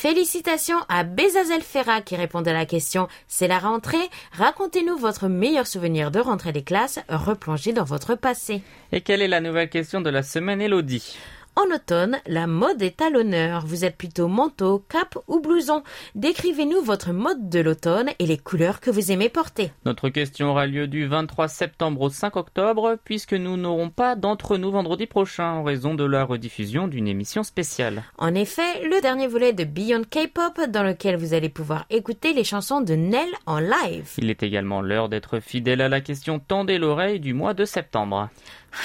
Félicitations 0.03 0.79
à 0.89 1.05
Bezazel 1.05 1.61
Ferra 1.61 2.01
qui 2.01 2.17
répondait 2.17 2.49
à 2.49 2.53
la 2.53 2.65
question. 2.65 3.07
C'est 3.29 3.47
la 3.47 3.57
rentrée. 3.57 4.09
Racontez-nous 4.33 4.97
votre 4.97 5.29
meilleur 5.29 5.65
souvenir 5.65 6.11
de 6.11 6.19
rentrée 6.19 6.51
des 6.51 6.61
classes 6.61 6.99
replongé 7.07 7.71
dans 7.71 7.85
votre 7.85 8.15
passé. 8.15 8.61
Et 8.91 8.99
quelle 8.99 9.21
est 9.21 9.29
la 9.29 9.39
nouvelle 9.39 9.69
question 9.69 10.01
de 10.01 10.09
la 10.09 10.21
semaine, 10.21 10.61
Elodie? 10.61 11.17
En 11.55 11.73
automne, 11.73 12.17
la 12.25 12.47
mode 12.47 12.81
est 12.81 12.99
à 12.99 13.11
l'honneur. 13.11 13.63
Vous 13.65 13.85
êtes 13.85 13.95
plutôt 13.95 14.27
manteau, 14.27 14.83
cap 14.89 15.17
ou 15.27 15.39
blouson. 15.39 15.83
Décrivez-nous 16.15 16.81
votre 16.81 17.11
mode 17.11 17.47
de 17.49 17.59
l'automne 17.59 18.09
et 18.17 18.25
les 18.25 18.39
couleurs 18.39 18.79
que 18.79 18.89
vous 18.89 19.11
aimez 19.11 19.29
porter. 19.29 19.71
Notre 19.85 20.09
question 20.09 20.49
aura 20.49 20.65
lieu 20.65 20.87
du 20.87 21.05
23 21.05 21.47
septembre 21.47 22.01
au 22.01 22.09
5 22.09 22.35
octobre, 22.37 22.97
puisque 23.05 23.33
nous 23.33 23.55
n'aurons 23.55 23.91
pas 23.91 24.15
d'entre 24.15 24.57
nous 24.57 24.71
vendredi 24.71 25.05
prochain 25.05 25.51
en 25.51 25.63
raison 25.63 25.93
de 25.93 26.03
la 26.03 26.23
rediffusion 26.23 26.87
d'une 26.87 27.07
émission 27.07 27.43
spéciale. 27.43 28.03
En 28.17 28.33
effet, 28.33 28.83
le 28.83 28.99
dernier 29.01 29.27
volet 29.27 29.53
de 29.53 29.63
Beyond 29.63 30.03
K-pop 30.09 30.69
dans 30.69 30.83
lequel 30.83 31.17
vous 31.17 31.35
allez 31.35 31.49
pouvoir 31.49 31.85
écouter 31.91 32.33
les 32.33 32.43
chansons 32.43 32.81
de 32.81 32.95
Nell 32.95 33.29
en 33.45 33.59
live. 33.59 34.09
Il 34.17 34.31
est 34.31 34.41
également 34.41 34.81
l'heure 34.81 35.07
d'être 35.07 35.39
fidèle 35.39 35.81
à 35.81 35.89
la 35.89 36.01
question 36.01 36.39
Tendez 36.39 36.79
l'oreille 36.79 37.19
du 37.19 37.33
mois 37.33 37.53
de 37.53 37.65
septembre. 37.65 38.29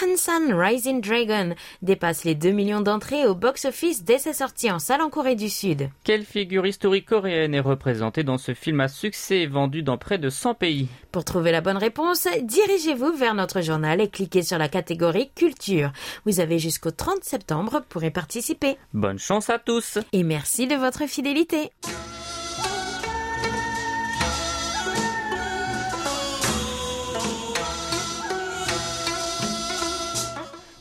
Hansan 0.03 0.53
Rising 0.53 1.01
Dragon 1.01 1.55
dépasse 1.83 2.25
les 2.25 2.35
2 2.35 2.51
millions 2.51 2.81
d'entrées 2.81 3.27
au 3.27 3.35
box-office 3.35 4.05
dès 4.05 4.19
sa 4.19 4.33
sortie 4.33 4.71
en 4.71 4.79
salle 4.79 5.01
en 5.01 5.11
Corée 5.11 5.35
du 5.35 5.49
Sud. 5.49 5.89
Quelle 6.05 6.25
figure 6.25 6.67
historique 6.67 7.07
coréenne 7.07 7.55
est 7.55 7.61
représentée 7.61 8.23
dans 8.23 8.39
ce 8.39 8.55
film 8.55 8.81
à 8.81 8.89
succès 8.89 9.47
vendu 9.47 9.83
dans 9.83 9.99
près 9.99 10.19
de 10.19 10.31
100 10.31 10.55
pays? 10.55 10.89
Pour 11.13 11.25
trouver 11.25 11.53
la 11.53 11.61
bonne 11.61 11.77
réponse, 11.77 12.29
dirigez-vous 12.43 13.13
vers 13.13 13.35
notre 13.35 13.61
journal 13.61 14.01
et 14.01 14.09
cliquez 14.09 14.43
sur 14.43 14.59
la 14.59 14.69
catégorie 14.69 15.31
Culture. 15.35 15.93
Vous 16.27 16.41
avez 16.41 16.59
jusqu'au 16.59 16.91
30 16.91 17.25
septembre 17.25 17.83
pour 17.89 18.05
y 18.05 18.11
participer. 18.11 18.77
Bonne 18.93 19.19
chance 19.19 19.51
à 19.51 19.59
tous 19.59 19.99
Et 20.13 20.23
merci 20.23 20.67
de 20.67 20.75
votre 20.75 21.07
fidélité. 21.07 21.71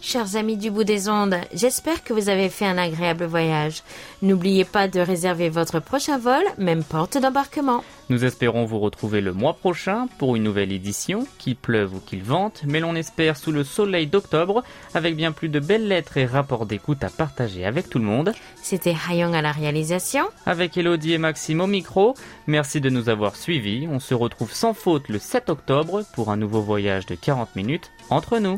Chers 0.10 0.38
amis 0.38 0.56
du 0.56 0.72
bout 0.72 0.86
des 0.86 1.10
ondes, 1.10 1.36
j'espère 1.54 2.02
que 2.02 2.14
vous 2.14 2.30
avez 2.30 2.48
fait 2.48 2.64
un 2.66 2.78
agréable 2.78 3.26
voyage. 3.26 3.84
N'oubliez 4.22 4.64
pas 4.64 4.88
de 4.88 5.02
réserver 5.02 5.50
votre 5.50 5.82
prochain 5.82 6.18
vol, 6.18 6.44
même 6.58 6.86
porte 6.86 7.18
d'embarquement. 7.18 7.84
Nous 8.08 8.24
espérons 8.24 8.64
vous 8.64 8.80
retrouver 8.80 9.20
le 9.20 9.34
mois 9.34 9.56
prochain 9.56 10.08
pour 10.18 10.38
une 10.38 10.44
nouvelle 10.44 10.72
édition, 10.72 11.28
qu'il 11.40 11.58
pleuve 11.58 11.94
ou 11.94 12.00
qu'il 12.00 12.24
vente, 12.24 12.62
mais 12.66 12.80
l'on 12.80 12.96
espère 12.96 13.36
sous 13.36 13.52
le 13.52 13.66
soleil 13.66 14.08
d'octobre, 14.08 14.64
avec 14.94 15.18
bien 15.18 15.34
plus 15.34 15.50
de 15.50 15.60
belles 15.60 15.90
lettres 15.90 16.16
et 16.16 16.26
rapports 16.26 16.66
d'écoute 16.66 17.04
à 17.04 17.10
partager 17.10 17.66
avec 17.66 17.90
tout 17.90 18.00
le 18.00 18.06
monde. 18.06 18.32
C'était 18.64 18.96
Hayong 19.10 19.36
à 19.36 19.42
la 19.42 19.52
réalisation. 19.52 20.24
Avec 20.46 20.78
Elodie 20.78 21.16
et 21.16 21.18
Maxime 21.18 21.60
au 21.60 21.68
micro, 21.68 22.16
merci 22.48 22.80
de 22.80 22.90
nous 22.90 23.10
avoir 23.10 23.36
suivis. 23.36 23.90
On 23.92 24.00
se 24.00 24.14
retrouve 24.14 24.54
sans 24.54 24.74
faute 24.74 25.10
le 25.10 25.20
7 25.20 25.50
octobre 25.50 26.06
pour 26.14 26.32
un 26.32 26.38
nouveau 26.38 26.62
voyage 26.62 27.08
de 27.08 27.16
40 27.16 27.58
minutes 27.58 27.92
entre 28.10 28.40
nous. 28.40 28.58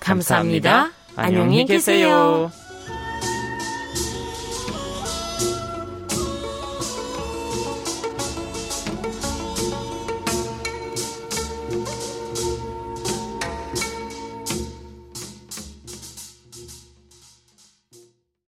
감사합니다. 0.00 0.90
안녕히 1.16 1.64
계세요. 1.66 2.50